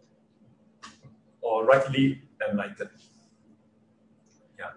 [1.42, 2.92] or rightly enlightened.
[4.58, 4.72] Yeah.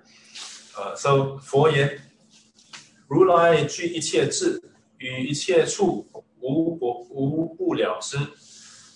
[0.77, 2.01] Uh, so 佛言，
[3.07, 4.61] 如来具一切智，
[4.99, 6.09] 与一切处
[6.41, 8.17] 无不无不了之。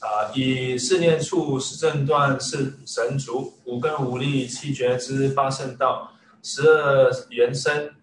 [0.01, 6.13] 啊、呃，以四念处是正断是神足，五根五力七觉之八圣道，
[6.43, 7.95] 十二缘生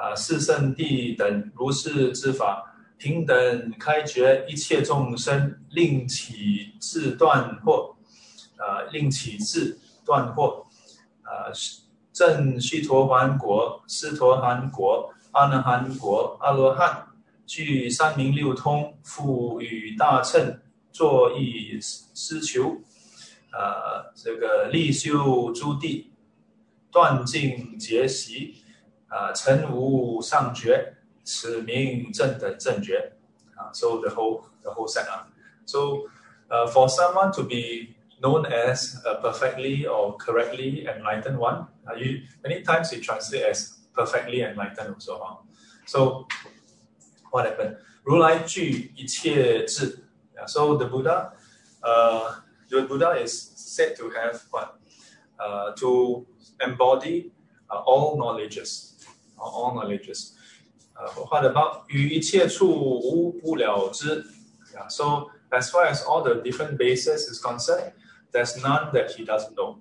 [0.00, 2.64] 啊四圣地等如是之法，
[2.96, 7.94] 平等开觉一切众生，令起智断惑，
[8.56, 10.62] 啊令起智断惑，
[11.22, 11.52] 啊
[12.12, 17.08] 正须陀洹国、斯陀含国、阿那含国、阿罗汉，
[17.46, 20.58] 具三明六通，复与大乘。
[20.92, 22.82] 作意施求，
[23.52, 26.10] 啊，这个立修诸地，
[26.90, 28.56] 断尽结习，
[29.09, 33.13] 啊，成无上觉，此名正等正觉。
[33.55, 35.27] 啊，so the whole the whole set up.
[35.65, 36.07] So,
[36.49, 42.21] uh, for someone to be known as a perfectly or correctly enlightened one, uh, you
[42.43, 45.19] many times you translate as perfectly enlightened also.
[45.23, 45.37] Huh?
[45.85, 46.27] So,
[47.31, 47.77] what happened?
[48.03, 50.03] 如来具一切智。
[50.35, 51.31] yeah, so the Buddha,
[51.81, 52.35] uh,
[52.69, 54.75] the Buddha is said to have what?
[55.37, 56.25] Uh, to
[56.65, 57.31] embody
[57.69, 58.98] uh, all knowledges, uh,
[59.39, 60.33] all knowledges.
[60.95, 64.25] Uh, what about 于一切处无不了知?
[64.73, 67.93] Yeah, so as far as all the different bases is concerned,
[68.31, 69.79] there's none that he doesn't know.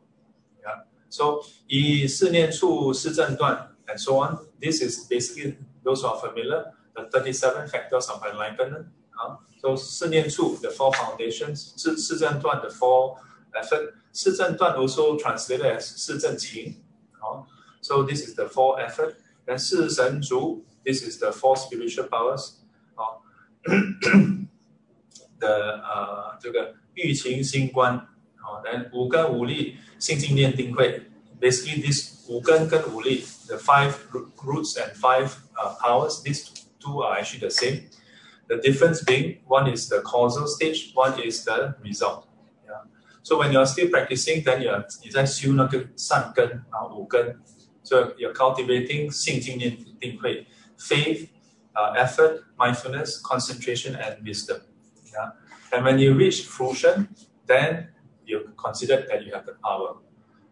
[0.63, 0.85] Yeah.
[1.09, 4.39] So 以四念处四正断 and so on.
[4.61, 8.87] This is basically those who are familiar, the 37 factors of enlightenment.
[9.19, 13.17] Uh, so 四念处 the four foundations, 四四正断 the four
[13.53, 13.95] effort.
[14.13, 16.83] 四正断 also translated as 四正勤.
[17.21, 17.45] Uh,
[17.81, 19.17] so this is the four effort.
[19.49, 22.61] And 四神足 this is the four spiritual powers.
[22.97, 23.21] Uh,
[25.41, 28.07] the uh 这个欲勤心观。
[28.45, 31.03] uh, then 五根五力心静念定慧。
[31.41, 33.95] Basically, this 五根跟五力 the five
[34.45, 36.47] roots and five uh, powers, these
[36.79, 37.83] two are actually the same.
[38.49, 42.27] The difference being one is the causal stage, one is the result.
[42.67, 42.85] Yeah.
[43.23, 47.39] So when you're still practicing, then you're 你在修那个善根啊五根
[47.83, 51.29] ，so you're cultivating 信心念定慧 faith,
[51.75, 54.61] uh, effort, mindfulness, concentration, and wisdom.
[55.13, 55.31] Yeah.
[55.73, 57.09] And when you reach fruition,
[57.47, 57.89] then
[58.25, 59.97] you consider that you have the power.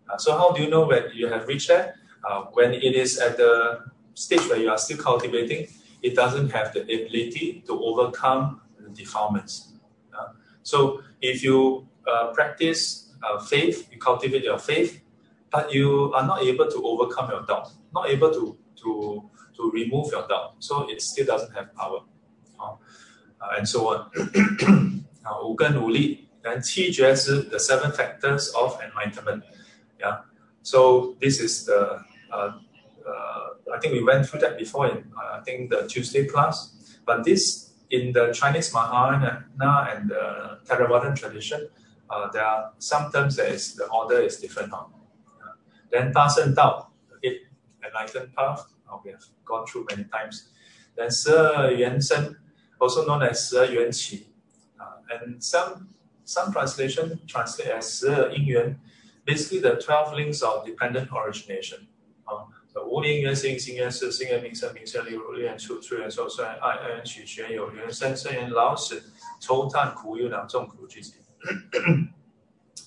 [0.08, 1.94] Uh, so how do you know when you have reached that?
[2.28, 3.80] Uh, when it is at the
[4.14, 5.66] stage where you are still cultivating,
[6.02, 9.72] it doesn't have the ability to overcome the defilements.
[10.16, 10.28] Uh,
[10.62, 15.00] so if you uh, practice uh, faith, you cultivate your faith,
[15.50, 20.10] but you are not able to overcome your doubt, not able to to to remove
[20.10, 22.00] your doubt, so it still doesn't have power,
[22.58, 22.76] uh,
[23.58, 24.10] and so on.
[25.22, 29.44] 啊，五根五力，and 七觉知 the seven factors of enlightenment.
[30.00, 30.22] Yeah,
[30.62, 32.00] so this is the
[32.32, 32.58] uh,
[33.06, 36.98] uh, I think we went through that before in uh, I think the Tuesday class.
[37.04, 41.68] But this in the Chinese Mahayana and the Theravadan tradition,
[42.10, 44.72] uh, there are some terms that is the order is different.
[44.72, 44.86] Huh?
[45.90, 47.42] Then Da Shen Dao, the eight
[47.84, 50.50] enlightened path, uh, we have gone through many times.
[50.96, 51.30] Then Se
[51.78, 52.36] Yuan Shen,
[52.80, 54.26] also known as Se Yuan Qi.
[54.80, 55.88] Uh, and some
[56.24, 58.80] some translation translate as Se Yin Yuan,
[59.24, 61.88] basically the 12 links of dependent origination.
[62.26, 62.46] Uh,
[62.86, 69.02] 无名缘行，行缘事，行缘名声，名声利入，利缘处，处缘受，受缘爱，爱缘取，取缘有，缘生，生缘老死，
[69.40, 71.16] 愁叹苦忧两众苦聚集。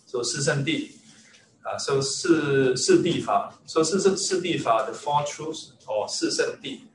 [0.08, 0.99] 说四圣地
[1.67, 3.53] uh, so Siddhifa.
[3.65, 6.89] So Siddhifa, the Four Truths, or the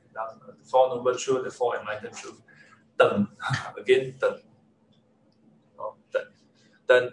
[0.64, 2.42] Four Noble Truths, the Four Enlightened Truths.
[3.78, 4.14] Again,
[6.88, 7.10] then.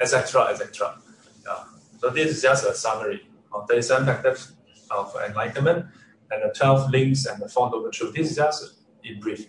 [0.00, 0.98] Etc., etc.
[1.44, 1.64] Yeah.
[1.98, 4.52] So this is just a summary of 37 factors
[4.90, 5.86] of enlightenment
[6.30, 8.16] and the 12 links and the Four Noble Truths.
[8.16, 8.74] This is just
[9.04, 9.46] in brief.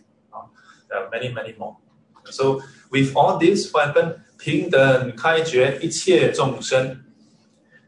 [0.90, 1.78] There are many, many more.
[2.31, 2.61] So
[2.91, 4.21] with all this, what happened?
[4.39, 7.03] 平等开觉一切众生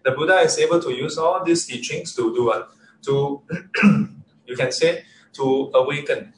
[0.09, 2.70] the Buddha is able to use all these teachings to do what?
[3.05, 3.42] To,
[4.46, 6.32] you can say, to awaken.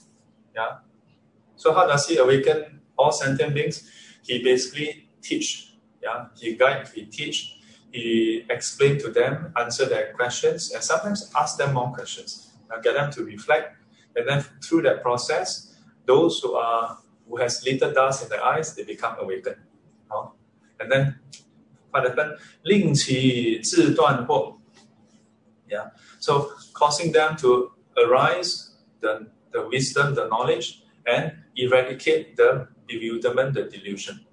[0.55, 0.79] Yeah.
[1.57, 3.89] So how does he awaken all sentient beings?
[4.23, 5.75] He basically teach.
[6.03, 6.27] Yeah.
[6.37, 7.61] He guide, he teach,
[7.93, 12.51] he explain to them, answer their questions, and sometimes ask them more questions.
[12.71, 13.77] Uh, get them to reflect.
[14.17, 18.76] And then through that process, those who are who has little dust in their eyes,
[18.76, 19.58] they become awakened.
[20.80, 21.16] And then
[25.70, 25.90] yeah.
[26.20, 33.64] So causing them to arise the, the wisdom, the knowledge, and eradicate the bewilderment, the
[33.64, 34.26] delusion.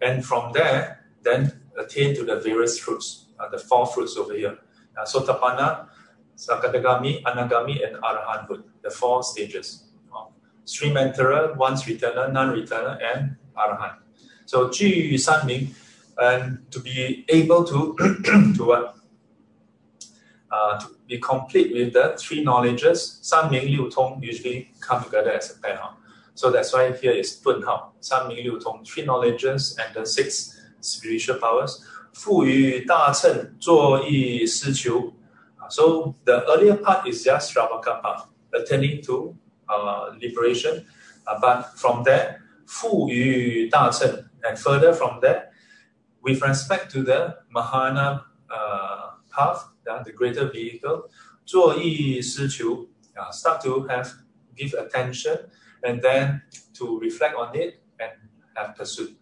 [0.00, 4.58] And from there, then attain to the various fruits, uh, the four fruits over here.
[4.98, 5.88] Uh, Sotapanna,
[6.36, 9.85] Sakadagami, Anagami, and Arahanthood, the four stages
[10.66, 13.96] stream enterer, one's returner, non-returner, and arahant.
[14.44, 15.74] So Ji San Ming,
[16.18, 17.96] and to be able to
[18.56, 18.96] to what?
[20.50, 25.32] Uh, to be complete with the three knowledges, San Ming Liu Tong usually come together
[25.32, 25.76] as a pair.
[25.76, 25.94] Huh?
[26.34, 30.06] So that's why here is Dun Hao, San Ming Liu Tong, three knowledges and the
[30.06, 31.84] six spiritual powers.
[32.12, 35.12] Fu Yu Da Chen, Zuo Yi Si Qiu.
[35.68, 39.36] So the earlier part is just Sravaka part, attending to
[39.68, 40.86] uh, liberation.
[41.26, 45.50] Uh, but from there, Fu Yu Da Chen, and further from there,
[46.22, 51.08] with respect to the Mahayana uh, path, the greater vehicle,
[51.46, 54.10] 做意思求, qiu, start to have
[54.56, 55.48] give attention
[55.84, 56.42] and then
[56.74, 58.10] to reflect on it and
[58.54, 59.16] have pursuit.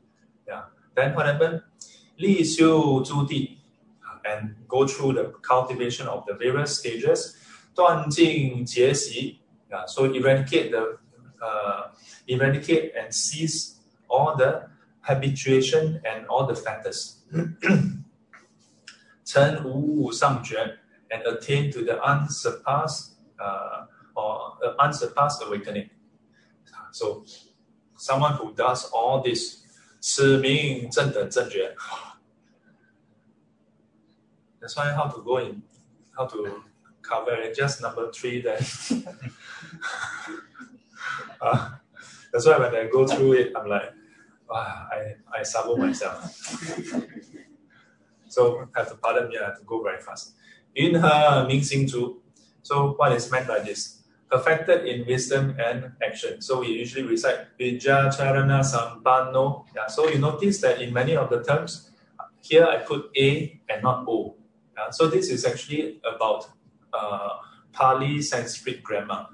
[0.49, 0.62] Yeah.
[0.95, 1.62] Then what happened?
[2.18, 3.59] Li Xiu Zhu Di
[4.24, 7.36] and go through the cultivation of the various stages.
[7.74, 9.40] 断尽结习
[9.74, 10.97] yeah, so eradicate the
[11.41, 11.91] uh,
[12.28, 13.80] eradicate and cease
[14.10, 14.68] all the
[15.02, 17.24] habituation and all the factors.
[19.26, 20.80] 成无 物上觉
[21.12, 23.86] and attain to the unsurpassed uh,
[24.16, 25.89] or uh, unsurpassed awakening.
[26.91, 27.24] So,
[27.95, 29.64] someone who does all this,
[30.00, 31.76] 此名正等正觉.
[34.60, 35.62] That's why how to go in,
[36.18, 36.64] how to
[37.09, 37.55] cover it.
[37.55, 38.59] Just number three then.
[41.41, 41.71] uh,
[42.33, 43.93] that's why when I go through it, I'm like,
[44.51, 46.25] I, I sabo myself.
[48.29, 50.35] so I have to pardon me, I have to go very fast.
[50.75, 52.17] In her Ming Xing Zhu.
[52.63, 54.03] So what is meant by this?
[54.31, 56.41] Perfected in wisdom and action.
[56.41, 59.67] So we usually recite Vijja Charana Sampanno.
[59.77, 61.91] Yeah, so you notice that in many of the terms,
[62.41, 64.37] here I put A and not O.
[64.77, 66.49] Yeah, so this is actually about
[66.95, 67.30] uh,
[67.72, 69.26] Pali Sanskrit grammar.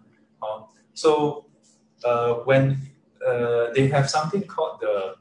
[0.42, 0.62] Uh,
[0.94, 1.46] so
[2.04, 2.80] uh, when
[3.26, 5.16] uh, they have something called the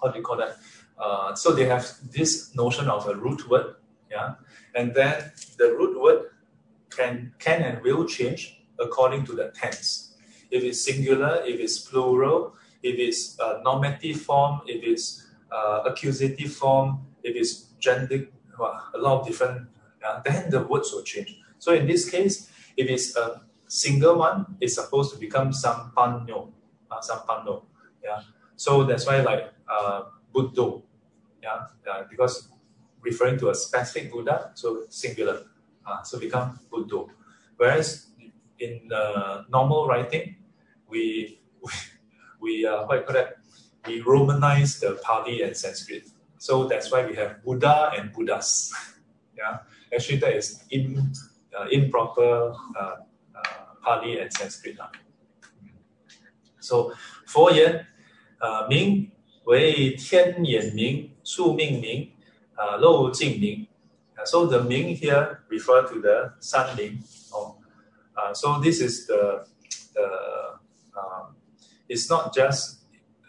[0.00, 0.56] how do you call that?
[0.98, 3.76] Uh, so they have this notion of a root word,
[4.10, 4.34] yeah,
[4.74, 6.30] and then the root word
[6.90, 10.14] can can and will change according to the tense.
[10.50, 15.26] If it's singular, if it's plural, if it's uh, normative form, if it's
[15.84, 18.26] accusative form, if it's gender,
[18.58, 19.68] well, a lot of different,
[20.02, 21.38] yeah, then the words will change.
[21.58, 26.50] So in this case, if it's a single one, it's supposed to become sampanyo,
[26.90, 27.62] uh, sampanno,
[28.02, 28.20] yeah.
[28.56, 30.02] So that's why like uh,
[30.34, 30.82] Buddho,
[31.42, 32.48] yeah, uh, because
[33.00, 35.46] referring to a specific Buddha, so singular,
[35.86, 37.04] uh, so become Buddha.
[37.56, 38.08] Whereas
[38.58, 40.36] in uh, normal writing,
[40.88, 41.72] we we,
[42.40, 43.38] we uh, what call that?
[43.86, 46.08] We Romanize the Pali and Sanskrit.
[46.38, 48.72] So that's why we have Buddha and Buddhas.
[49.36, 49.58] yeah,
[49.94, 51.12] actually that is in,
[51.58, 52.96] uh, improper uh, uh
[53.82, 54.78] Pali and Sanskrit.
[54.78, 54.86] Uh.
[56.60, 56.92] So,
[57.26, 57.86] four year,
[58.40, 59.10] uh, Ming,
[59.44, 62.12] 为天眼明,宿命明,
[62.56, 63.66] uh, 漏尽明.
[64.16, 67.02] Uh, so the Ming here refer to the San Ming.
[67.32, 67.56] Oh.
[68.16, 69.44] Uh, so this is the,
[69.94, 70.06] the
[70.96, 71.26] uh,
[71.88, 72.84] it's not just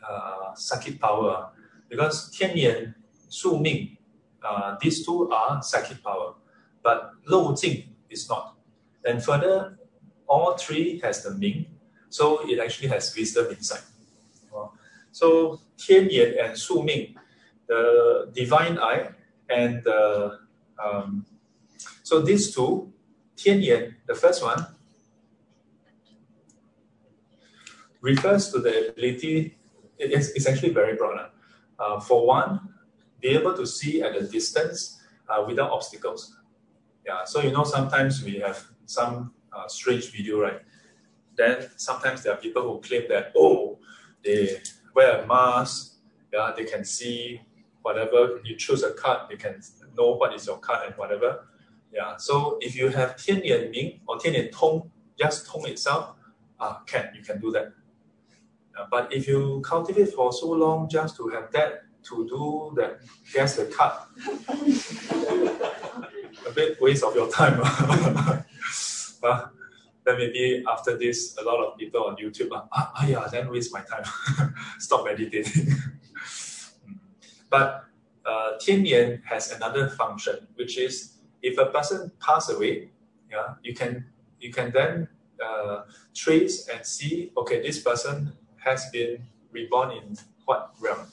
[0.08, 1.50] uh, psychic power
[1.90, 2.94] because Tianyan,
[3.30, 3.98] Su Ming,
[4.44, 6.36] uh, these two are psychic power
[6.84, 8.56] but Lou Jing is not.
[9.06, 9.78] And further,
[10.28, 11.66] all three has the Ming,
[12.10, 13.84] so it actually has wisdom inside.
[14.56, 14.68] Uh,
[15.12, 17.16] so Tian Yan and Su Ming,
[17.68, 19.10] the divine eye,
[19.50, 20.40] and the
[20.84, 21.26] um,
[22.04, 22.92] so these two,
[23.36, 24.66] Tian Yan, the first one,
[28.02, 29.58] refers to the ability.
[29.98, 31.30] It's, it's actually very broad.
[31.80, 32.60] Uh, for one,
[33.22, 36.36] be able to see at a distance uh, without obstacles.
[37.06, 40.62] Yeah, so you know, sometimes we have some uh, strange video, right?
[41.36, 43.80] Then sometimes there are people who claim that, oh,
[44.24, 44.62] they
[44.96, 45.96] wear a mask,
[46.32, 47.42] yeah, they can see
[47.82, 48.40] whatever.
[48.44, 49.62] You choose a card, they can
[49.98, 51.48] know what is your card and whatever.
[51.92, 54.90] Yeah, so if you have Tian Yan Ming or Tian Yan Tong,
[55.20, 56.16] just Tong itself,
[56.60, 57.74] uh, can, you can do that.
[58.80, 63.00] Uh, but if you cultivate for so long just to have that, to do that,
[63.34, 63.94] guess the card.
[66.54, 67.60] bit waste of your time.
[69.22, 69.52] but
[70.04, 73.50] then maybe after this, a lot of people on YouTube are, ah, ah yeah, then
[73.50, 74.04] waste my time.
[74.80, 75.74] Stop meditating.
[77.50, 77.86] but
[78.26, 82.90] uh, Tianyan has another function, which is if a person pass away,
[83.32, 84.06] yeah, you can
[84.40, 85.08] you can then
[85.44, 85.84] uh,
[86.14, 91.08] trace and see, okay, this person has been reborn in what realm.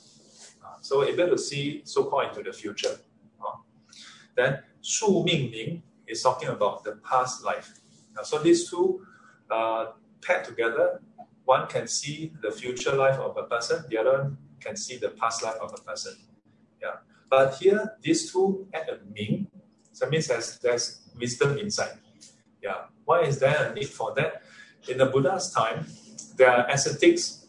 [0.64, 2.98] Uh, so able to see so-called into the future.
[3.40, 3.56] Uh,
[4.36, 7.74] then Shu Ming Ning is talking about the past life.
[8.18, 9.06] Uh, so these two
[9.50, 9.86] uh,
[10.22, 11.00] paired together,
[11.44, 15.42] one can see the future life of a person, the other can see the past
[15.42, 16.14] life of a person.
[16.80, 16.96] Yeah.
[17.28, 19.46] But here, these two add a Ming,
[19.92, 21.98] so it means there's, there's wisdom inside.
[22.62, 22.86] Yeah.
[23.04, 24.42] Why is there a need for that?
[24.88, 25.86] In the Buddha's time,
[26.36, 27.39] there are ascetics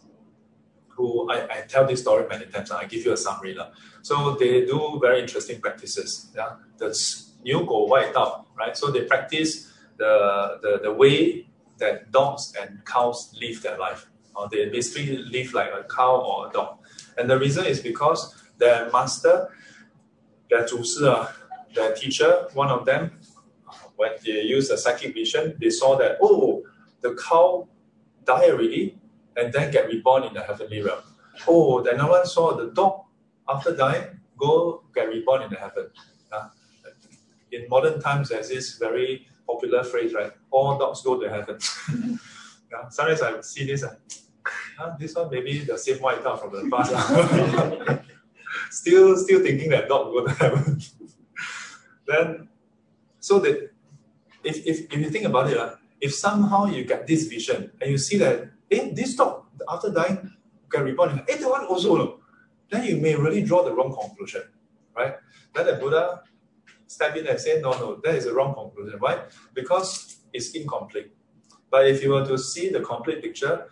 [1.01, 2.71] who I, I tell this story many times.
[2.71, 3.57] I give you a summary.
[4.01, 6.31] So they do very interesting practices.
[6.35, 6.51] Yeah?
[6.77, 8.77] That's Niu Gou Wai Dao, right?
[8.77, 9.51] So they practice
[9.97, 11.47] the, the, the way
[11.79, 14.07] that dogs and cows live their life.
[14.35, 16.77] Or they basically live like a cow or a dog.
[17.17, 18.19] And the reason is because
[18.57, 19.49] their master,
[20.49, 20.65] their
[21.75, 23.11] their teacher, one of them,
[23.95, 26.63] when they used the psychic vision, they saw that, oh,
[27.01, 27.67] the cow
[28.25, 28.97] died already,
[29.37, 31.01] and then get reborn in the heavenly realm.
[31.47, 33.03] Oh, then no one saw the dog
[33.47, 35.87] after dying go get reborn in the heaven.
[36.31, 36.49] Uh,
[37.51, 40.31] in modern times, there's this very popular phrase, right?
[40.49, 41.57] All dogs go to heaven.
[42.71, 43.95] yeah, sometimes I see this, uh,
[44.79, 48.03] uh, this one maybe the same white dog from the past.
[48.71, 50.81] still, still thinking that dog go to heaven.
[52.07, 52.47] then,
[53.19, 53.71] so that
[54.43, 57.91] if, if, if you think about it, uh, if somehow you get this vision and
[57.91, 60.31] you see that, eh, this dog after dying
[60.71, 62.19] get reborn, eh, the one also, no,
[62.69, 64.43] then you may really draw the wrong conclusion,
[64.95, 65.15] right?
[65.53, 66.21] Then the Buddha
[66.87, 68.99] step in and say, no, no, that is a wrong conclusion.
[68.99, 69.23] Why?
[69.53, 71.11] Because it's incomplete.
[71.69, 73.67] But if you were to see the complete picture,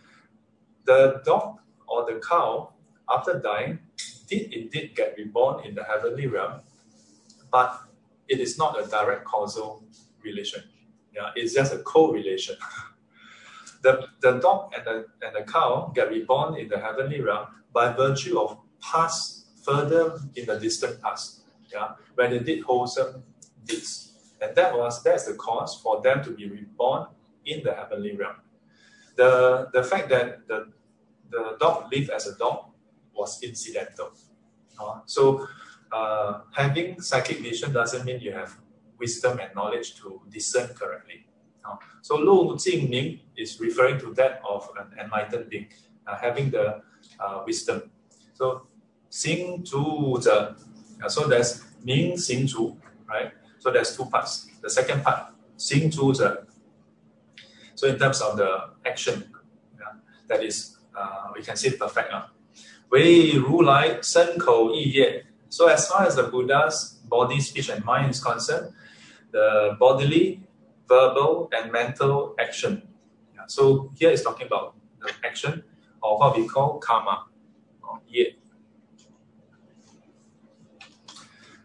[0.86, 2.74] the dog or the cow,
[3.10, 3.80] after dying,
[4.28, 6.62] did indeed get reborn in the heavenly realm,
[7.52, 7.82] but
[8.28, 9.84] it is not a direct causal
[10.24, 10.64] relation.
[11.14, 12.56] Yeah, it's just a correlation.
[13.82, 17.94] the, the dog and the, and the cow get reborn in the heavenly realm by
[17.94, 21.42] virtue of past further in the distant past.
[21.72, 23.24] Yeah, when they did wholesome
[23.66, 24.14] deeds.
[24.42, 27.08] And that was that's the cause for them to be reborn
[27.46, 28.38] in the heavenly realm.
[29.16, 30.72] The the fact that the
[31.30, 32.66] the dog lived as a dog
[33.14, 34.12] was incidental.
[34.80, 35.48] Uh, so
[35.92, 38.58] uh, having psychic vision doesn't mean you have
[38.98, 41.26] wisdom and knowledge to discern correctly.
[42.02, 45.68] So Lu Jing Ming is referring to that of an enlightened being,
[46.08, 46.82] uh, having the
[47.20, 47.92] uh, wisdom.
[48.34, 48.68] So
[49.12, 50.56] Xing Zhu Zhe,
[51.04, 52.76] uh, so there's Ming Xing Zhu,
[53.08, 53.32] right?
[53.60, 54.48] So there's two parts.
[54.62, 56.46] The second part, Xing Zhu Zhe.
[57.76, 59.32] So in terms of the action,
[59.78, 62.12] yeah, that is, uh, we can say perfect.
[62.12, 62.24] Uh.
[62.92, 65.22] Wei Ru Lai Shen Kou Yi Ye.
[65.50, 68.74] So as far as the Buddha's body, speech, and mind is concerned,
[69.32, 70.42] the bodily,
[70.89, 72.83] verbal, and mental action.
[73.35, 75.65] Yeah, so here is talking about the action
[76.03, 77.27] of what we call karma,
[77.83, 78.37] or ye.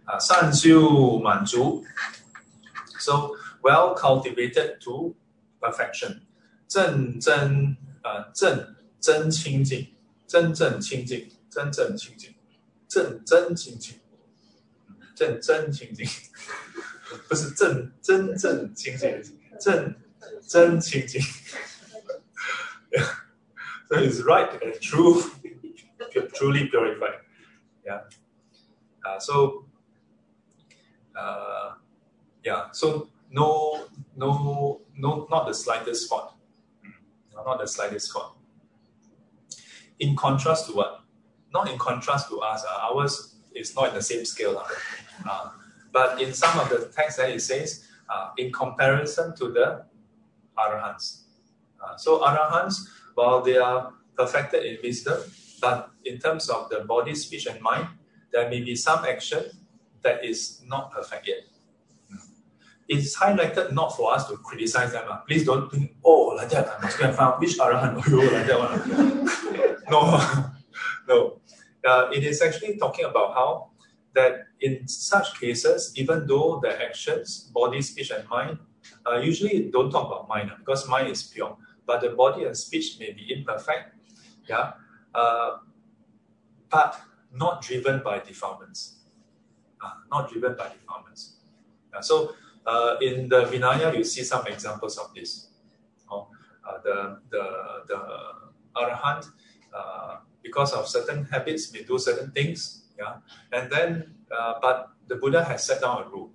[0.07, 0.17] Uh,
[2.97, 5.15] so well cultivated to
[5.61, 6.21] perfection.
[6.67, 9.87] 正真呃正真清净，
[10.27, 12.33] 真正清净，真正清净，
[12.87, 13.99] 正真清净，
[15.15, 16.05] 正真清净。
[17.27, 19.21] 不是正真正清净，
[19.59, 19.95] 正
[20.47, 21.21] 真清净。
[23.87, 25.21] so it's right and true,
[26.33, 27.19] truly purified.
[27.85, 28.01] Yeah.
[29.03, 29.65] Uh, so,
[31.15, 31.75] uh,
[32.43, 32.69] yeah.
[32.71, 36.35] So no, no, no, not the slightest spot.
[37.33, 38.35] Not the slightest spot.
[39.99, 41.01] In contrast to what?
[41.53, 42.63] Not in contrast to us.
[42.63, 44.61] Uh, ours is not in the same scale.
[45.27, 45.49] Uh,
[45.94, 49.84] but in some of the texts that it says, uh, in comparison to the
[50.58, 51.22] arahants.
[51.82, 55.18] Uh, so arahants, while they are perfected in wisdom,
[55.60, 57.86] but in terms of the body, speech, and mind,
[58.32, 59.44] there may be some action
[60.02, 61.44] that is not perfect yet.
[62.88, 65.04] it's highlighted not for us to criticize them.
[65.08, 65.22] ah.
[65.26, 68.46] Please don't think, oh, like that, I must go and find which Arahant, oh, like
[68.46, 69.80] that one.
[69.90, 70.00] no,
[71.08, 71.40] no.
[71.86, 73.70] Uh, it is actually talking about how
[74.14, 78.58] that in such cases, even though the actions, body, speech, and mind,
[79.06, 82.56] uh, usually don't talk about mind ah, because mind is pure, but the body and
[82.56, 83.92] speech may be imperfect,
[84.48, 84.72] yeah,
[85.14, 85.58] uh,
[86.70, 87.00] but
[87.32, 88.96] not driven by defilements.
[89.82, 91.36] Ah, not driven by defilements.
[91.92, 92.32] Yeah, so
[92.66, 95.48] uh, in the Vinaya, you see some examples of this.
[96.10, 96.28] Oh,
[96.66, 97.44] uh, the the
[97.88, 98.00] the
[98.76, 99.28] arahant,
[99.76, 102.80] uh, because of certain habits, may do certain things.
[102.98, 103.16] Yeah,
[103.52, 106.30] and then uh, but the Buddha has set down a rule,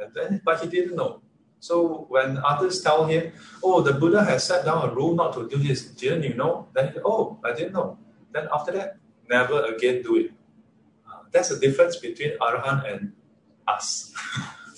[0.00, 1.22] and then but he didn't know.
[1.60, 3.32] So when others tell him,
[3.62, 6.68] "Oh, the Buddha has set down a rule not to do this," didn't you know?
[6.74, 7.98] Then he, "Oh, I didn't know."
[8.32, 8.96] Then after that,
[9.28, 10.32] never again do it.
[11.06, 13.12] Uh, that's the difference between arahant and
[13.66, 14.12] us.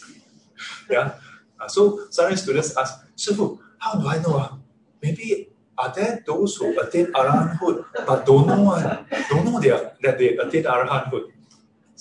[0.91, 1.15] yeah.
[1.61, 4.37] Uh, so some students ask, Shifu, how do I know?
[4.37, 4.59] ah?
[5.03, 5.49] Maybe
[5.79, 10.19] are there those who attain arahanthood but don't know one, don't know they are, that
[10.19, 11.33] they attain arahanthood?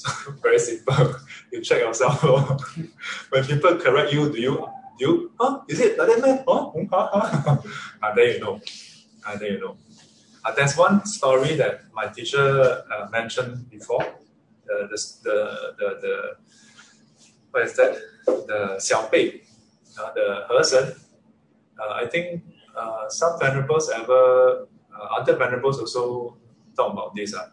[0.41, 1.15] Very simple.
[1.51, 2.21] You check yourself.
[3.29, 4.55] when people correct you, do you
[4.97, 5.61] do you huh?
[5.67, 6.43] Is it like that man?
[6.47, 6.69] Huh?
[6.71, 7.09] Hmm, huh?
[8.01, 8.59] Ah, there you know.
[9.25, 9.77] Ah, there you know.
[10.43, 14.03] Uh, there's one story that my teacher uh, mentioned before.
[14.65, 15.37] The, the, the,
[15.77, 16.15] the, the
[17.51, 17.93] what is that?
[18.25, 19.41] The Xiao Bei,
[19.99, 20.97] uh, the Hesan.
[21.77, 22.43] Uh, I think
[22.75, 26.37] uh, some venerables ever, uh, other venerables also
[26.75, 27.33] talk about this.
[27.33, 27.47] Uh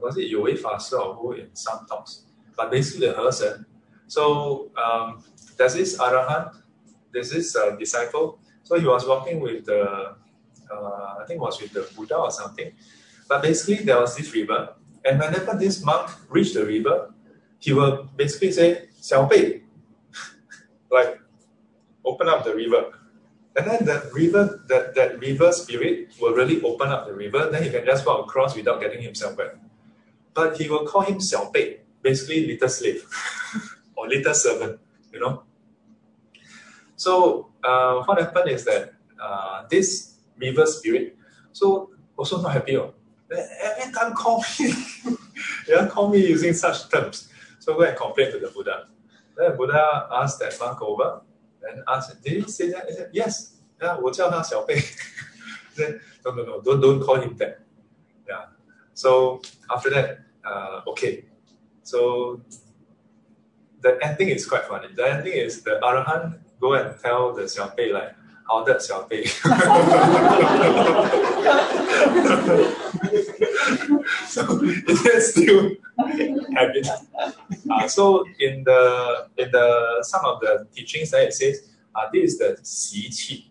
[0.00, 0.80] was it UEFA
[1.16, 2.24] who in some talks,
[2.56, 3.66] but basically the person.
[4.06, 5.24] So um,
[5.56, 6.54] there's this Arahant,
[7.12, 8.38] there's this uh, disciple.
[8.62, 10.14] So he was walking with the,
[10.70, 12.72] uh, I think was with the Buddha or something.
[13.28, 14.74] But basically there was this river,
[15.04, 17.12] and whenever this monk reached the river,
[17.58, 19.28] he will basically say, Xiao
[20.90, 21.18] like
[22.04, 22.92] open up the river.
[23.54, 27.50] And then that river, that, that river spirit will really open up the river.
[27.50, 29.56] Then he can just walk across without getting himself wet
[30.33, 33.03] But he will call him 小贝, basically little slave
[33.95, 34.79] or little servant,
[35.11, 35.43] you know.
[36.95, 41.17] So uh, what happened is that uh, this river spirit,
[41.51, 42.77] so also not happy.
[42.77, 42.93] Oh.
[43.31, 44.73] Every time call me,
[45.67, 47.29] yeah, call me using such terms.
[47.59, 48.87] So go and complain to the Buddha.
[49.35, 51.21] Then the Buddha asked that monk over
[51.67, 52.85] and asked, did he say that?
[52.87, 53.53] He said, yes.
[53.79, 54.81] Yeah, 我叫他小贝.
[55.75, 57.59] then, no, no, no, don't, don't call him that.
[59.02, 61.24] So after that, uh, okay.
[61.82, 62.40] So
[63.80, 64.94] the ending is quite funny.
[64.94, 68.14] The ending is the Arahant go and tell the Xiaobei like,
[68.48, 69.06] how that so
[74.62, 75.70] it is still
[76.54, 76.86] habit.
[77.70, 82.32] Uh, so in the in the some of the teachings there it says uh, this
[82.32, 83.44] is the xi qi.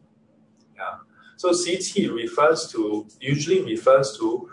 [0.77, 0.97] Yeah.
[1.37, 4.49] So xi qi refers to usually refers to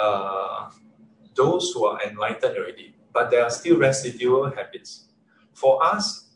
[0.00, 0.70] uh,
[1.34, 5.08] those who are enlightened already, but there are still residual habits.
[5.52, 6.30] For us,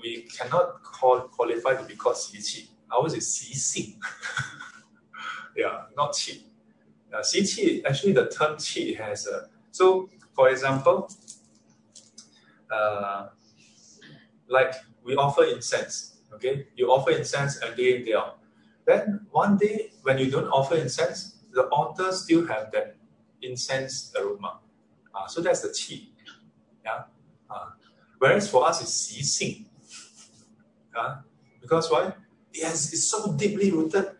[0.00, 2.68] we cannot call, qualify to be called qi.
[2.90, 4.00] Ours is xi xing.
[5.56, 6.42] yeah, not qi.
[7.12, 11.10] Uh, qi qi, actually the term qi has a, so for example,
[12.72, 13.28] uh,
[14.48, 14.74] like
[15.04, 16.66] we offer incense, okay?
[16.76, 18.38] You offer incense a day in, day out.
[18.86, 22.96] Then one day when you don't offer incense, the altar still have that
[23.41, 24.59] incense aroma.
[25.13, 26.09] Uh, so that's the qi.
[26.83, 27.03] Yeah.
[27.49, 27.71] Uh,
[28.19, 29.65] whereas for us, it's 习性.
[30.95, 31.17] Uh,
[31.61, 32.13] because why?
[32.53, 34.11] Yes, it's so deeply rooted.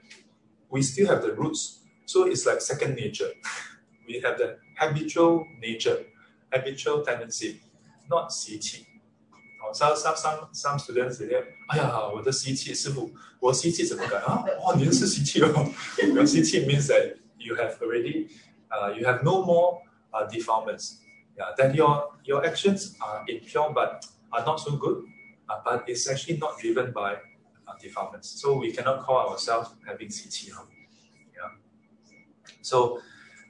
[0.70, 1.80] We still have the roots.
[2.06, 3.32] So it's like second nature.
[4.08, 6.06] we have the habitual nature,
[6.52, 7.62] habitual tendency,
[8.10, 8.86] not 习气.
[9.64, 11.30] Oh, some, some, some, some students say,
[11.70, 14.44] 哎呀，我的习气，师傅，我习气怎么改啊？
[14.64, 15.74] 哦，你的是习气哦。
[15.98, 18.30] Your 习气 means that you have already,
[18.72, 19.82] uh, you have no more
[20.14, 21.02] uh, defilements.
[21.38, 25.04] Yeah, that your your actions are impure but are not so good,
[25.50, 27.16] uh, but it's actually not driven by
[27.68, 28.40] uh, defilements.
[28.42, 30.64] So we cannot call ourselves having 习气 huh?
[31.36, 31.52] Yeah.
[32.62, 33.02] So,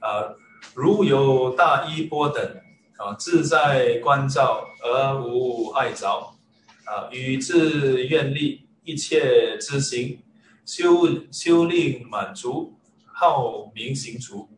[0.02, 0.34] uh,
[0.74, 2.60] 如有大衣波等
[2.96, 6.34] 啊，自在观照而无碍着
[6.86, 10.18] 啊，与自愿力一切之行，
[10.64, 12.74] 修修令满足，
[13.06, 14.48] 好名行足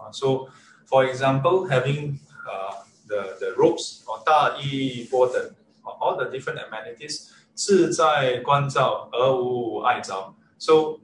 [0.00, 0.10] 啊。
[0.12, 0.48] So,
[0.86, 5.54] for example, having uh, the the ropes or 大衣波等
[6.00, 10.34] all the different amenities 自在观照而无碍着。
[10.58, 11.00] So,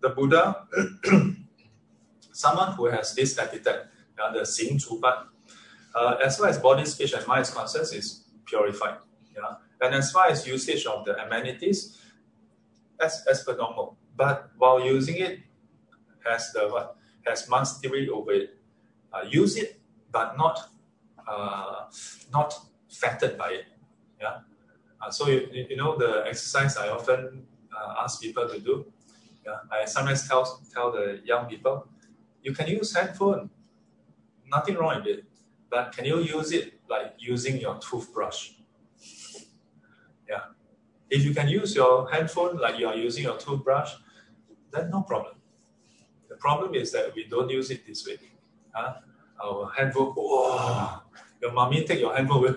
[0.00, 0.66] the Buddha,
[2.32, 5.28] someone who has this epithet, uh, the 行足班
[5.94, 8.98] uh, as far as body, speech, and mind is concerned, is purified.
[9.34, 9.56] Yeah.
[9.80, 11.98] And as far as usage of the amenities,
[13.00, 13.96] as, as per normal.
[14.16, 15.40] But while using it,
[16.24, 16.96] has the what?
[17.25, 18.57] Has mastery over it.
[19.13, 19.79] Uh, use it,
[20.11, 20.59] but not
[21.27, 21.85] uh,
[22.31, 22.53] not
[22.89, 23.65] fattened by it.
[24.19, 24.39] Yeah.
[25.01, 27.45] Uh, so you, you you know the exercise I often
[27.75, 28.85] uh, ask people to do.
[29.45, 29.59] Yeah.
[29.71, 30.43] I sometimes tell
[30.73, 31.87] tell the young people,
[32.41, 33.49] you can use handphone.
[34.51, 35.25] Nothing wrong with it.
[35.69, 38.51] But can you use it like using your toothbrush?
[40.29, 40.41] Yeah.
[41.09, 43.93] If you can use your handphone like you are using your toothbrush,
[44.71, 45.35] then no problem.
[46.33, 48.17] The problem is that we don't use it this way.
[48.73, 48.95] Huh?
[49.39, 51.03] Our handphone, wow,
[51.39, 52.55] your mommy take your handphone away,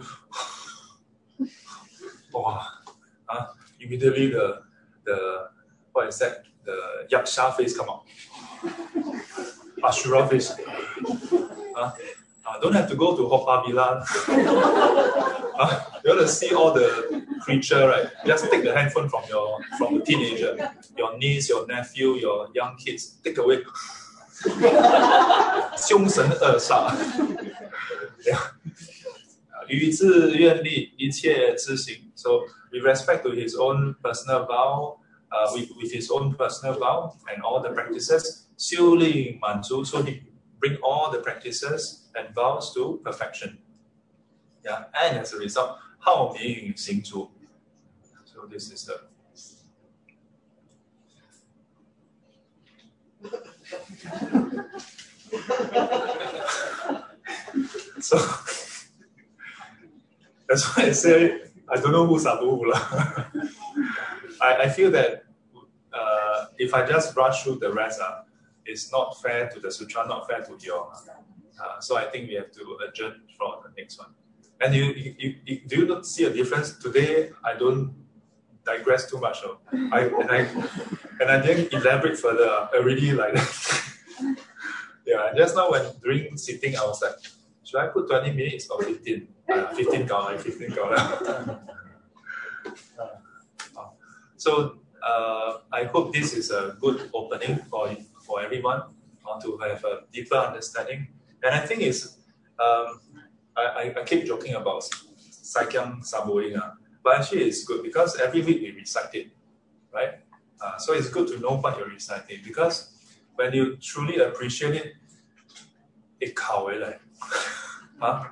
[2.32, 2.66] wow,
[3.27, 3.47] huh?
[3.78, 4.62] immediately the,
[5.05, 5.48] the,
[5.93, 6.44] what is that?
[6.65, 8.05] The yaksha face come out.
[9.85, 10.53] Ashura face.
[11.77, 11.93] Huh?
[12.56, 14.03] Uh, don't have to go to Haw Par Villa.
[15.60, 18.08] uh, you want to see all the creature, right?
[18.26, 20.58] Just take the handphone from your from the teenager,
[20.98, 23.18] your niece, your nephew, your young kids.
[23.24, 23.64] Take away.
[25.78, 26.95] 凶神恶煞。
[28.26, 28.40] yeah.
[29.68, 32.12] 于自愿力，一切知行。
[32.16, 32.41] So
[32.72, 34.98] with respect to his own personal vow,
[35.30, 40.22] uh, with, with his own personal vow and all the practices, 修令满足, so he
[40.60, 43.59] bring all the practices and bounds to perfection.
[44.65, 47.29] Yeah, and as a result, how being sing to?
[48.25, 49.01] So this is the
[58.01, 58.17] so
[60.49, 62.73] that's why I say I don't know who's Abu.
[64.41, 65.25] I, I feel that
[65.93, 68.21] uh, if I just rush through the rest, uh,
[68.65, 70.93] it's not fair to the sutra, not fair to your
[71.61, 74.11] uh, so I think we have to adjourn for the next one.
[74.61, 77.31] And you, you, you, do you not see a difference today?
[77.45, 77.95] I don't
[78.65, 79.41] digress too much.
[79.41, 79.59] So
[79.93, 80.39] I and I
[81.20, 82.69] and I didn't elaborate further.
[82.74, 83.83] Already like that.
[85.07, 85.33] yeah.
[85.37, 87.16] Just now when during sitting, I was like,
[87.65, 89.28] should I put twenty minutes or fifteen?
[89.49, 90.97] Uh, fifteen dollar, fifteen dollar.
[94.37, 97.95] so uh, I hope this is a good opening for
[98.27, 98.83] for everyone
[99.28, 101.09] uh, to have a deeper understanding.
[101.47, 102.16] And I think it's,
[102.59, 103.01] um,
[103.56, 106.74] I, I keep joking about Saikyang Saboing, ah.
[107.05, 109.28] but actually it's good because every week we recite it,
[109.94, 110.14] right?
[110.60, 112.97] Uh, so it's good to know what you're reciting because
[113.36, 114.94] when you truly appreciate it,
[116.20, 116.35] it
[116.81, 117.01] like,
[118.01, 118.24] huh?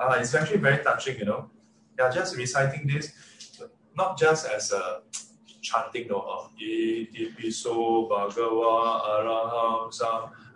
[0.00, 1.48] uh, It's actually very touching, you know.
[1.96, 3.12] Yeah, just reciting this,
[3.96, 5.02] not just as a
[5.62, 6.48] chanting, no, uh,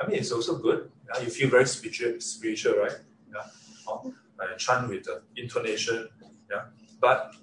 [0.03, 2.93] I mean, it's also good, yeah, you feel very spiritual, spiritual right?
[3.33, 3.43] Yeah.
[3.89, 6.09] Oh, I chant with the intonation.
[6.51, 6.63] Yeah.
[7.01, 7.35] But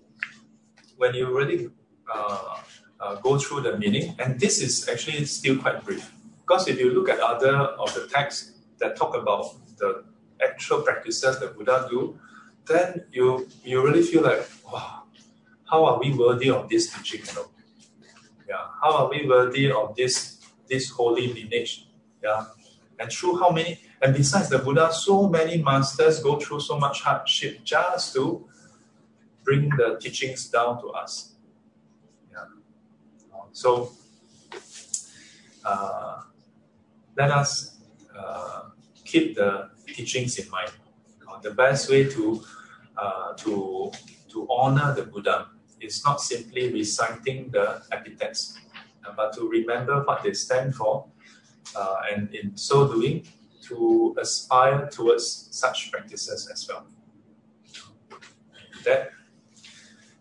[0.96, 1.70] when you really
[2.14, 2.58] uh,
[3.00, 6.12] uh, go through the meaning, and this is actually still quite brief.
[6.42, 9.46] Because if you look at other of the texts that talk about
[9.78, 10.04] the
[10.42, 12.18] actual practices that Buddha do,
[12.66, 15.04] then you you really feel like, wow,
[15.70, 17.22] how are we worthy of this teaching?
[17.28, 17.48] You know?
[18.48, 20.40] Yeah, how are we worthy of this
[20.70, 21.88] this holy lineage?
[22.24, 22.46] Yeah,
[23.00, 23.80] and through how many?
[24.02, 28.48] And besides the Buddha, so many masters go through so much hardship just to
[29.44, 31.34] bring the teachings down to us.
[32.32, 32.46] Yeah.
[33.52, 33.92] So
[35.66, 36.22] uh,
[37.18, 37.78] let us
[38.18, 38.64] uh,
[39.04, 40.72] keep the teachings in mind.
[41.28, 42.44] Uh, the best way to
[42.98, 43.92] uh, to
[44.30, 45.48] to honor the Buddha
[45.80, 48.58] is not simply reciting the epithets,
[49.06, 51.06] uh, but to remember what they stand for,
[51.75, 53.25] uh, and in so doing,
[53.69, 56.85] to aspire towards such practices as well.
[58.85, 59.11] That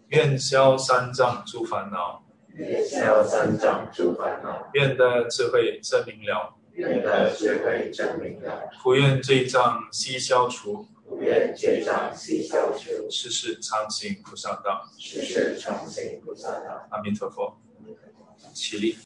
[0.10, 14.84] 愿消三障诸烦恼，愿消三障诸烦恼，愿得智慧真明了，愿得智慧真明了，普愿罪障悉消除，普愿戒障悉消除，世世常行菩萨道。
[14.99, 16.88] 世世常行菩萨道。
[16.91, 17.58] 阿弥陀佛，
[18.53, 18.98] 起立。